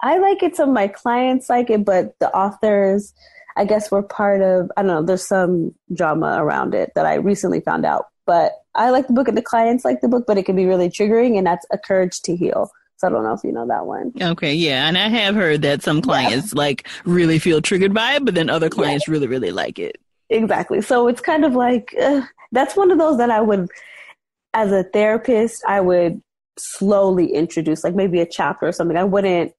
i 0.00 0.18
like 0.18 0.42
it 0.44 0.54
some 0.54 0.68
of 0.68 0.74
my 0.74 0.86
clients 0.86 1.48
like 1.48 1.70
it 1.70 1.84
but 1.84 2.14
the 2.20 2.30
authors 2.32 3.14
I 3.58 3.64
guess 3.64 3.90
we're 3.90 4.02
part 4.02 4.40
of, 4.40 4.70
I 4.76 4.82
don't 4.82 4.86
know, 4.86 5.02
there's 5.02 5.26
some 5.26 5.74
drama 5.92 6.36
around 6.42 6.74
it 6.74 6.92
that 6.94 7.04
I 7.04 7.14
recently 7.16 7.60
found 7.60 7.84
out. 7.84 8.06
But 8.24 8.52
I 8.74 8.90
like 8.90 9.08
the 9.08 9.12
book 9.12 9.26
and 9.26 9.36
the 9.36 9.42
clients 9.42 9.84
like 9.84 10.00
the 10.00 10.08
book, 10.08 10.24
but 10.26 10.38
it 10.38 10.44
can 10.44 10.54
be 10.54 10.66
really 10.66 10.88
triggering, 10.88 11.36
and 11.36 11.46
that's 11.46 11.66
A 11.72 11.78
Courage 11.78 12.20
to 12.22 12.36
Heal. 12.36 12.70
So 12.98 13.06
I 13.06 13.10
don't 13.10 13.24
know 13.24 13.32
if 13.32 13.42
you 13.42 13.52
know 13.52 13.66
that 13.66 13.86
one. 13.86 14.12
Okay, 14.20 14.54
yeah, 14.54 14.88
and 14.88 14.96
I 14.96 15.08
have 15.08 15.34
heard 15.34 15.62
that 15.62 15.82
some 15.82 16.02
clients 16.02 16.52
yeah. 16.52 16.58
like 16.58 16.88
really 17.04 17.38
feel 17.38 17.60
triggered 17.60 17.94
by 17.94 18.14
it, 18.14 18.24
but 18.24 18.34
then 18.34 18.50
other 18.50 18.68
clients 18.68 19.08
yeah. 19.08 19.12
really, 19.12 19.26
really 19.26 19.50
like 19.50 19.78
it. 19.78 19.98
Exactly. 20.30 20.80
So 20.80 21.08
it's 21.08 21.20
kind 21.20 21.44
of 21.44 21.54
like 21.54 21.94
uh, 22.00 22.22
that's 22.52 22.76
one 22.76 22.90
of 22.90 22.98
those 22.98 23.18
that 23.18 23.30
I 23.30 23.40
would, 23.40 23.68
as 24.52 24.72
a 24.72 24.84
therapist, 24.84 25.64
I 25.66 25.80
would 25.80 26.20
slowly 26.58 27.32
introduce, 27.32 27.82
like 27.82 27.94
maybe 27.94 28.20
a 28.20 28.26
chapter 28.26 28.66
or 28.68 28.72
something. 28.72 28.96
I 28.96 29.04
wouldn't 29.04 29.52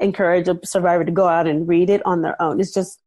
encourage 0.00 0.48
a 0.48 0.58
survivor 0.64 1.04
to 1.04 1.12
go 1.12 1.26
out 1.26 1.46
and 1.46 1.66
read 1.66 1.88
it 1.88 2.04
on 2.04 2.22
their 2.22 2.40
own. 2.42 2.60
It's 2.60 2.74
just 2.74 3.00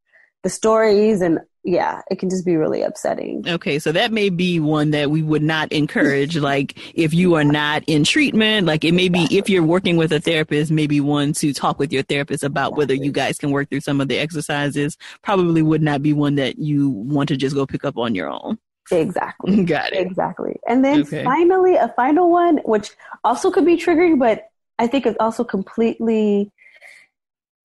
the 0.44 0.50
stories 0.50 1.22
and 1.22 1.40
yeah, 1.64 2.02
it 2.10 2.20
can 2.20 2.30
just 2.30 2.46
be 2.46 2.56
really 2.56 2.82
upsetting. 2.82 3.44
Okay, 3.46 3.80
so 3.80 3.92
that 3.92 4.12
may 4.12 4.30
be 4.30 4.60
one 4.60 4.92
that 4.92 5.12
we 5.12 5.22
would 5.22 5.44
not 5.44 5.72
encourage. 5.72 6.38
like, 6.38 6.78
if 6.98 7.14
you 7.14 7.36
are 7.36 7.44
not 7.44 7.84
in 7.86 8.06
treatment, 8.06 8.66
like 8.66 8.86
it 8.86 8.94
may 8.94 9.10
be 9.10 9.28
if 9.30 9.50
you're 9.50 9.64
working 9.64 9.98
with 9.98 10.12
a 10.14 10.22
therapist, 10.22 10.72
maybe 10.72 11.02
one 11.02 11.34
to 11.34 11.54
talk 11.54 11.78
with 11.78 11.92
your 11.92 12.04
therapist 12.04 12.44
about 12.44 12.70
exactly. 12.70 12.78
whether 12.78 12.94
you 12.94 13.12
guys 13.12 13.38
can 13.38 13.52
work 13.52 13.70
through 13.70 13.82
some 13.82 14.00
of 14.00 14.08
the 14.08 14.18
exercises. 14.18 14.98
Probably 15.22 15.62
would 15.62 15.82
not 15.82 16.02
be 16.02 16.14
one 16.14 16.36
that 16.36 16.58
you 16.60 16.90
want 16.90 17.28
to 17.30 17.38
just 17.38 17.56
go 17.56 17.66
pick 17.66 17.84
up 17.84 17.98
on 17.98 18.16
your 18.16 18.30
own. 18.30 18.58
Exactly. 18.92 19.64
Got 19.66 19.94
it. 19.94 20.00
Exactly. 20.00 20.60
And 20.68 20.84
then 20.84 21.02
okay. 21.02 21.24
finally, 21.24 21.76
a 21.76 21.90
final 21.90 22.32
one, 22.32 22.58
which 22.60 22.92
also 23.24 23.52
could 23.52 23.66
be 23.66 23.78
triggering, 23.78 24.18
but 24.18 24.50
I 24.80 24.88
think 24.88 25.06
it's 25.06 25.18
also 25.20 25.44
completely 25.44 26.52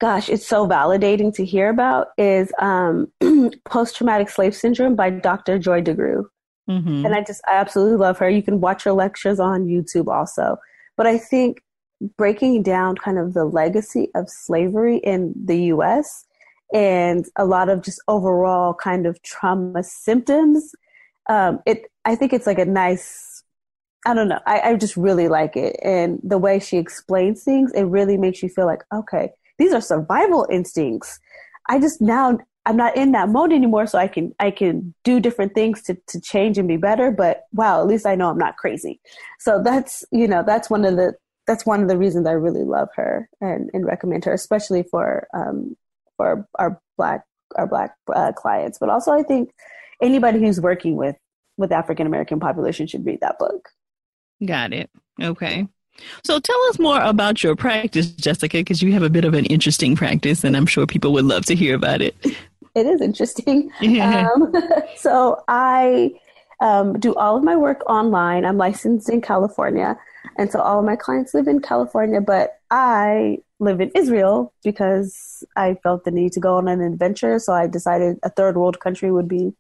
gosh, 0.01 0.29
it's 0.29 0.47
so 0.47 0.67
validating 0.67 1.35
to 1.35 1.45
hear 1.45 1.69
about 1.69 2.09
is 2.19 2.53
um, 2.59 3.11
post 3.65 3.97
traumatic 3.97 4.29
slave 4.29 4.55
syndrome 4.55 4.97
by 4.97 5.11
Dr. 5.11 5.59
Joy 5.59 5.83
DeGruy. 5.83 6.25
Mm-hmm. 6.69 7.07
And 7.07 7.15
I 7.15 7.23
just, 7.23 7.43
I 7.47 7.57
absolutely 7.57 7.97
love 7.97 8.19
her. 8.19 8.29
You 8.29 8.43
can 8.43 8.61
watch 8.61 8.85
her 8.85 8.93
lectures 8.93 9.39
on 9.39 9.67
YouTube 9.67 10.09
also. 10.09 10.57
But 10.97 11.07
I 11.07 11.19
think 11.19 11.63
breaking 12.17 12.63
down 12.63 12.97
kind 12.97 13.19
of 13.19 13.35
the 13.35 13.45
legacy 13.45 14.09
of 14.15 14.29
slavery 14.29 14.99
in 14.99 15.33
the 15.37 15.65
US 15.65 16.27
and 16.73 17.25
a 17.37 17.45
lot 17.45 17.69
of 17.69 17.83
just 17.83 18.01
overall 18.09 18.75
kind 18.75 19.07
of 19.07 19.23
trauma 19.23 19.83
symptoms. 19.83 20.75
Um, 21.29 21.61
it, 21.67 21.85
I 22.05 22.17
think 22.17 22.33
it's 22.33 22.47
like 22.47 22.59
a 22.59 22.65
nice, 22.65 23.43
I 24.07 24.15
don't 24.15 24.29
know, 24.29 24.41
I, 24.47 24.61
I 24.61 24.75
just 24.77 24.97
really 24.97 25.29
like 25.29 25.57
it. 25.57 25.77
And 25.83 26.19
the 26.23 26.39
way 26.39 26.59
she 26.59 26.79
explains 26.79 27.45
things, 27.45 27.73
it 27.73 27.85
really 27.85 28.17
makes 28.17 28.43
you 28.43 28.49
feel 28.49 28.67
like, 28.67 28.83
okay, 28.93 29.31
these 29.59 29.73
are 29.73 29.81
survival 29.81 30.47
instincts. 30.51 31.19
I 31.69 31.79
just 31.79 32.01
now 32.01 32.39
I'm 32.67 32.77
not 32.77 32.97
in 32.97 33.13
that 33.13 33.29
mode 33.29 33.53
anymore, 33.53 33.87
so 33.87 33.99
I 33.99 34.09
can 34.09 34.35
I 34.39 34.51
can 34.51 34.95
do 35.05 35.21
different 35.21 35.55
things 35.55 35.83
to 35.83 35.97
to 36.09 36.21
change 36.21 36.59
and 36.59 36.69
be 36.69 36.77
better. 36.77 37.11
But 37.11 37.45
wow, 37.53 37.81
at 37.81 37.87
least 37.87 38.07
I 38.07 38.15
know 38.15 38.31
I'm 38.31 38.39
not 38.39 38.57
crazy. 38.57 39.01
So 39.39 39.63
that's 39.63 40.05
you 40.11 40.27
know 40.27 40.43
that's 40.45 40.71
one 40.71 40.85
of 40.85 40.97
the 40.97 41.15
that's 41.47 41.67
one 41.67 41.83
of 41.83 41.89
the 41.89 41.99
reasons 41.99 42.27
I 42.27 42.33
really 42.33 42.65
love 42.65 42.89
her 42.97 43.29
and, 43.41 43.71
and 43.75 43.85
recommend 43.85 44.25
her, 44.25 44.33
especially 44.33 44.83
for 44.83 45.27
um, 45.35 45.77
for 46.17 46.49
our 46.55 46.81
black 46.97 47.25
our 47.57 47.67
black 47.67 47.95
uh, 48.15 48.33
clients. 48.33 48.79
But 48.79 48.89
also, 48.89 49.13
I 49.13 49.23
think 49.23 49.51
anybody 50.01 50.41
who's 50.41 50.61
working 50.61 50.97
with 50.97 51.17
with 51.57 51.71
African 51.71 52.07
American 52.07 52.41
population 52.41 52.87
should 52.87 53.05
read 53.05 53.21
that 53.21 53.39
book. 53.39 53.69
Got 54.45 54.73
it. 54.73 54.91
Okay. 55.23 55.69
So 56.23 56.39
tell 56.39 56.61
us 56.69 56.79
more 56.79 57.01
about 57.01 57.43
your 57.43 57.57
practice, 57.57 58.11
Jessica, 58.11 58.59
because 58.59 58.83
you 58.83 58.93
have 58.93 59.03
a 59.03 59.11
bit 59.11 59.25
of 59.25 59.35
an 59.35 59.47
interesting 59.47 59.97
practice, 59.97 60.45
and 60.45 60.57
I'm 60.57 60.67
sure 60.67 60.87
people 60.87 61.13
would 61.13 61.25
love 61.25 61.45
to 61.47 61.55
hear 61.55 61.75
about 61.75 62.03
it. 62.03 62.15
It 62.75 62.87
is 62.87 63.01
interesting. 63.01 63.71
Yeah. 63.81 64.29
Um, 64.35 64.53
so 64.97 65.43
I 65.49 66.13
um, 66.61 66.99
do 66.99 67.15
all 67.15 67.37
of 67.37 67.45
my 67.45 67.57
work 67.57 67.83
online. 67.89 68.45
I'm 68.45 68.57
licensed 68.59 69.09
in 69.09 69.21
California, 69.21 69.97
and 70.37 70.51
so 70.51 70.61
all 70.61 70.81
of 70.81 70.85
my 70.85 70.97
clients 70.97 71.35
live 71.35 71.47
in 71.47 71.61
California, 71.61 72.21
but 72.21 72.59
I 72.71 73.39
live 73.61 73.81
in 73.81 73.91
Israel 73.95 74.53
because 74.65 75.45
I 75.57 75.75
felt 75.83 76.05
the 76.05 76.11
need 76.11 76.33
to 76.33 76.41
go 76.41 76.57
on 76.57 76.69
an 76.69 76.81
adventure. 76.81 77.39
So 77.39 77.53
I 77.53 77.67
decided 77.67 78.19
a 78.23 78.31
third 78.31 78.57
world 78.57 78.81
country 78.81 79.13
would 79.13 79.29
be 79.29 79.55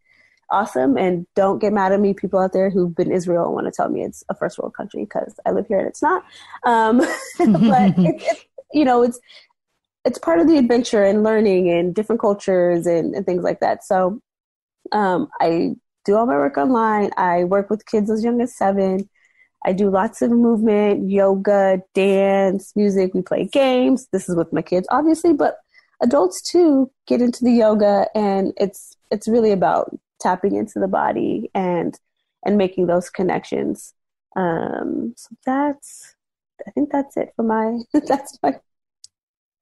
awesome. 0.51 0.97
And 0.97 1.27
don't 1.35 1.59
get 1.59 1.73
mad 1.73 1.93
at 1.93 2.01
me, 2.01 2.15
people 2.15 2.39
out 2.39 2.53
there 2.53 2.71
who've 2.71 2.95
been 2.95 3.11
Israel 3.11 3.47
and 3.47 3.55
want 3.55 3.67
to 3.67 3.73
tell 3.73 3.89
me 3.89 4.03
it's 4.03 4.25
a 4.29 4.35
first 4.35 4.59
world 4.59 4.75
country 4.75 5.05
because 5.05 5.35
I 5.47 5.51
live 5.51 5.67
here 5.67 5.79
and 5.79 5.89
it's 5.89 6.03
not. 6.03 6.25
Um, 6.65 6.99
but 7.39 7.95
it's, 7.99 8.25
it, 8.25 8.47
you 8.73 8.85
know, 8.85 9.03
it's 9.03 9.19
it's 10.05 10.19
part 10.19 10.39
of 10.39 10.47
the 10.47 10.59
adventure 10.59 11.03
and 11.03 11.23
learning 11.23 11.71
and 11.71 11.95
different 11.95 12.21
cultures 12.21 12.87
and, 12.87 13.15
and 13.15 13.25
things 13.25 13.43
like 13.43 13.61
that. 13.61 13.83
So 13.85 14.21
um, 14.93 15.29
I 15.41 15.77
do 16.05 16.17
all 16.17 16.27
my 16.27 16.35
work 16.35 16.59
online. 16.59 17.11
I 17.17 17.45
work 17.45 17.71
with 17.71 17.87
kids 17.87 18.11
as 18.11 18.23
young 18.23 18.41
as 18.41 18.55
seven. 18.57 19.09
I 19.65 19.73
do 19.73 19.89
lots 19.89 20.21
of 20.21 20.31
movement, 20.31 21.11
yoga, 21.11 21.83
dance, 21.95 22.77
music. 22.77 23.15
We 23.15 23.23
play 23.23 23.47
games. 23.47 24.09
This 24.13 24.29
is 24.29 24.37
with 24.37 24.53
my 24.53 24.61
kids, 24.61 24.87
obviously, 24.91 25.33
but 25.33 25.57
adults 26.03 26.43
too 26.43 26.91
get 27.07 27.23
into 27.23 27.45
the 27.45 27.53
yoga, 27.53 28.07
and 28.15 28.53
it's 28.59 28.97
it's 29.11 29.27
really 29.27 29.53
about 29.53 29.99
tapping 30.25 30.57
into 30.57 30.81
the 30.81 30.89
body 30.89 31.51
and 31.55 31.99
and 32.45 32.59
making 32.59 32.87
those 32.87 33.11
connections. 33.11 33.95
Um, 34.37 35.15
so 35.17 35.29
that's 35.47 36.17
I 36.67 36.71
think 36.73 36.91
that's 36.91 37.17
it 37.17 37.33
for 37.37 37.45
my 37.45 37.79
that's 38.07 38.39
my 38.43 38.59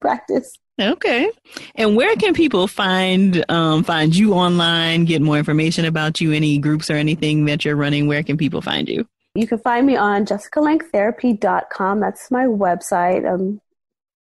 practice. 0.00 0.58
Okay. 0.80 1.30
And 1.74 1.96
where 1.96 2.16
can 2.16 2.32
people 2.34 2.66
find 2.66 3.44
um, 3.50 3.84
find 3.84 4.14
you 4.16 4.34
online, 4.34 5.04
get 5.04 5.20
more 5.20 5.38
information 5.38 5.84
about 5.84 6.20
you, 6.20 6.32
any 6.32 6.58
groups 6.58 6.90
or 6.90 6.94
anything 6.94 7.44
that 7.46 7.64
you're 7.64 7.76
running? 7.76 8.06
Where 8.06 8.22
can 8.22 8.36
people 8.36 8.62
find 8.62 8.88
you? 8.88 9.06
You 9.34 9.46
can 9.46 9.58
find 9.58 9.86
me 9.86 9.96
on 9.96 10.26
jessicalangtherapy.com. 10.26 12.00
That's 12.00 12.30
my 12.30 12.44
website. 12.44 13.26
I'm 13.30 13.60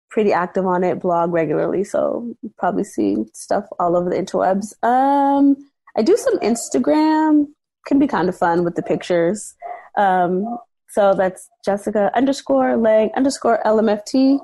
pretty 0.08 0.32
active 0.32 0.66
on 0.66 0.84
it, 0.84 1.00
blog 1.00 1.32
regularly, 1.32 1.84
so 1.84 2.34
probably 2.58 2.84
see 2.84 3.16
stuff 3.32 3.66
all 3.78 3.96
over 3.96 4.10
the 4.10 4.16
interwebs. 4.16 4.72
Um, 4.84 5.69
I 5.96 6.02
do 6.02 6.16
some 6.16 6.38
Instagram, 6.38 7.46
can 7.86 7.98
be 7.98 8.06
kind 8.06 8.28
of 8.28 8.36
fun 8.36 8.64
with 8.64 8.74
the 8.74 8.82
pictures. 8.82 9.54
Um, 9.96 10.58
so 10.88 11.14
that's 11.14 11.48
Jessica 11.64 12.10
underscore 12.14 12.76
Lang 12.76 13.10
underscore 13.16 13.60
LMFT. 13.64 14.38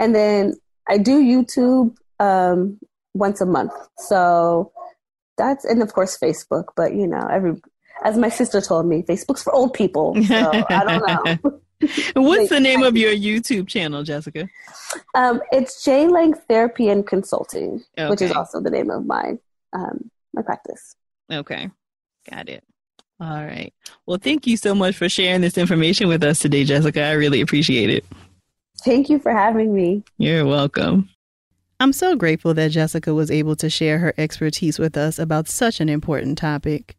And 0.00 0.14
then 0.14 0.54
I 0.88 0.98
do 0.98 1.22
YouTube 1.22 1.94
um, 2.18 2.78
once 3.14 3.40
a 3.40 3.46
month. 3.46 3.72
So 3.98 4.72
that's, 5.38 5.64
and 5.64 5.82
of 5.82 5.92
course 5.92 6.18
Facebook, 6.18 6.66
but 6.76 6.94
you 6.94 7.06
know, 7.06 7.26
every, 7.30 7.54
as 8.04 8.18
my 8.18 8.28
sister 8.28 8.60
told 8.60 8.86
me, 8.86 9.02
Facebook's 9.02 9.42
for 9.42 9.54
old 9.54 9.74
people. 9.74 10.20
So 10.24 10.50
I 10.68 10.84
don't 10.84 11.42
know. 11.42 11.60
What's 12.14 12.48
the 12.48 12.60
name 12.60 12.82
of 12.82 12.96
your 12.96 13.12
YouTube 13.12 13.66
channel, 13.66 14.04
Jessica? 14.04 14.48
Um, 15.14 15.40
it's 15.50 15.84
J 15.84 16.06
Lang 16.06 16.34
Therapy 16.34 16.88
and 16.88 17.04
Consulting, 17.06 17.82
okay. 17.98 18.08
which 18.08 18.22
is 18.22 18.30
also 18.32 18.60
the 18.60 18.70
name 18.70 18.90
of 18.90 19.04
my 19.04 19.38
um, 19.72 20.10
my 20.34 20.42
practice. 20.42 20.96
Okay, 21.30 21.70
got 22.30 22.48
it. 22.48 22.64
All 23.20 23.44
right. 23.44 23.72
Well, 24.06 24.18
thank 24.18 24.46
you 24.46 24.56
so 24.56 24.74
much 24.74 24.96
for 24.96 25.08
sharing 25.08 25.42
this 25.42 25.56
information 25.56 26.08
with 26.08 26.24
us 26.24 26.40
today, 26.40 26.64
Jessica. 26.64 27.04
I 27.04 27.12
really 27.12 27.40
appreciate 27.40 27.88
it. 27.88 28.04
Thank 28.84 29.08
you 29.08 29.20
for 29.20 29.30
having 29.30 29.72
me. 29.72 30.02
You're 30.18 30.44
welcome. 30.44 31.08
I'm 31.78 31.92
so 31.92 32.16
grateful 32.16 32.52
that 32.54 32.70
Jessica 32.70 33.14
was 33.14 33.30
able 33.30 33.54
to 33.56 33.70
share 33.70 33.98
her 33.98 34.14
expertise 34.18 34.78
with 34.78 34.96
us 34.96 35.18
about 35.18 35.48
such 35.48 35.80
an 35.80 35.88
important 35.88 36.38
topic. 36.38 36.96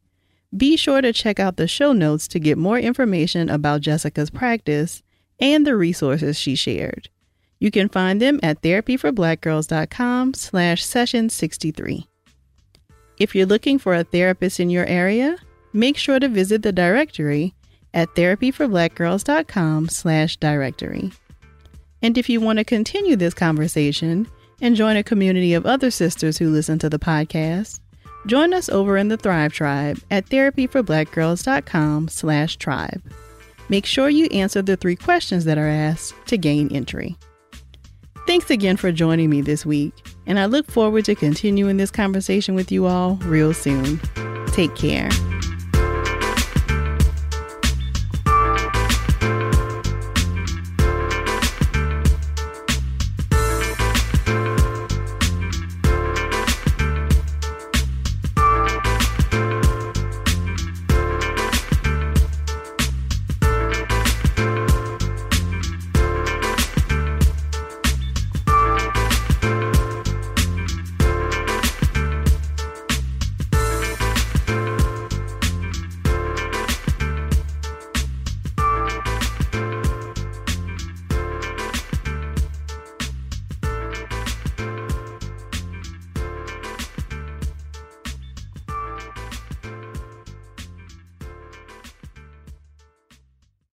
Be 0.56 0.78
sure 0.78 1.02
to 1.02 1.12
check 1.12 1.40
out 1.40 1.58
the 1.58 1.68
show 1.68 1.94
notes 1.94 2.28
to 2.30 2.40
get 2.40 2.58
more 2.58 2.78
information 2.78 3.50
about 3.50 3.82
Jessica's 3.82 4.30
practice 4.30 5.02
and 5.40 5.66
the 5.66 5.76
resources 5.76 6.38
she 6.38 6.56
shared. 6.56 7.10
You 7.60 7.72
can 7.72 7.90
find 7.90 8.22
them 8.22 8.40
at 8.44 8.62
therapyforblackgirls.com 8.62 10.34
slash 10.36 10.86
session 10.86 11.30
63. 11.30 12.08
If 13.18 13.36
you're 13.36 13.46
looking 13.46 13.80
for 13.80 13.94
a 13.94 14.04
therapist 14.04 14.60
in 14.60 14.70
your 14.70 14.86
area, 14.86 15.38
make 15.72 15.98
sure 15.98 16.20
to 16.20 16.28
visit 16.28 16.62
the 16.62 16.72
directory 16.72 17.54
at 17.94 18.14
therapyforblackgirls.com 18.16 19.90
slash 19.90 20.38
directory. 20.38 21.12
And 22.02 22.18
if 22.18 22.30
you 22.30 22.42
want 22.42 22.60
to 22.60 22.66
continue 22.66 23.16
this 23.16 23.34
conversation 23.34 24.28
and 24.62 24.76
join 24.76 24.98
a 24.98 25.04
community 25.04 25.54
of 25.54 25.66
other 25.66 25.92
sisters 25.92 26.38
who 26.38 26.50
listen 26.50 26.80
to 26.80 26.90
the 26.90 27.00
podcast, 27.00 27.80
Join 28.26 28.54
us 28.54 28.70
over 28.70 28.96
in 28.96 29.10
the 29.10 29.18
Thrive 29.18 29.52
Tribe 29.52 30.00
at 30.10 30.26
therapyforblackgirls.com 30.28 32.08
slash 32.08 32.56
tribe. 32.56 33.02
Make 33.70 33.86
sure 33.86 34.10
you 34.10 34.28
answer 34.28 34.62
the 34.62 34.78
three 34.78 34.96
questions 34.96 35.46
that 35.46 35.58
are 35.58 35.68
asked 35.68 36.16
to 36.28 36.38
gain 36.38 36.74
entry. 36.74 37.18
Thanks 38.26 38.50
again 38.50 38.78
for 38.78 38.92
joining 38.94 39.30
me 39.30 39.42
this 39.42 39.66
week, 39.66 39.94
and 40.26 40.40
I 40.40 40.46
look 40.46 40.70
forward 40.70 41.06
to 41.06 41.16
continuing 41.16 41.78
this 41.78 41.92
conversation 41.92 42.56
with 42.56 42.72
you 42.72 42.86
all 42.86 43.16
real 43.24 43.54
soon. 43.54 44.00
Take 44.48 44.76
care. 44.76 45.10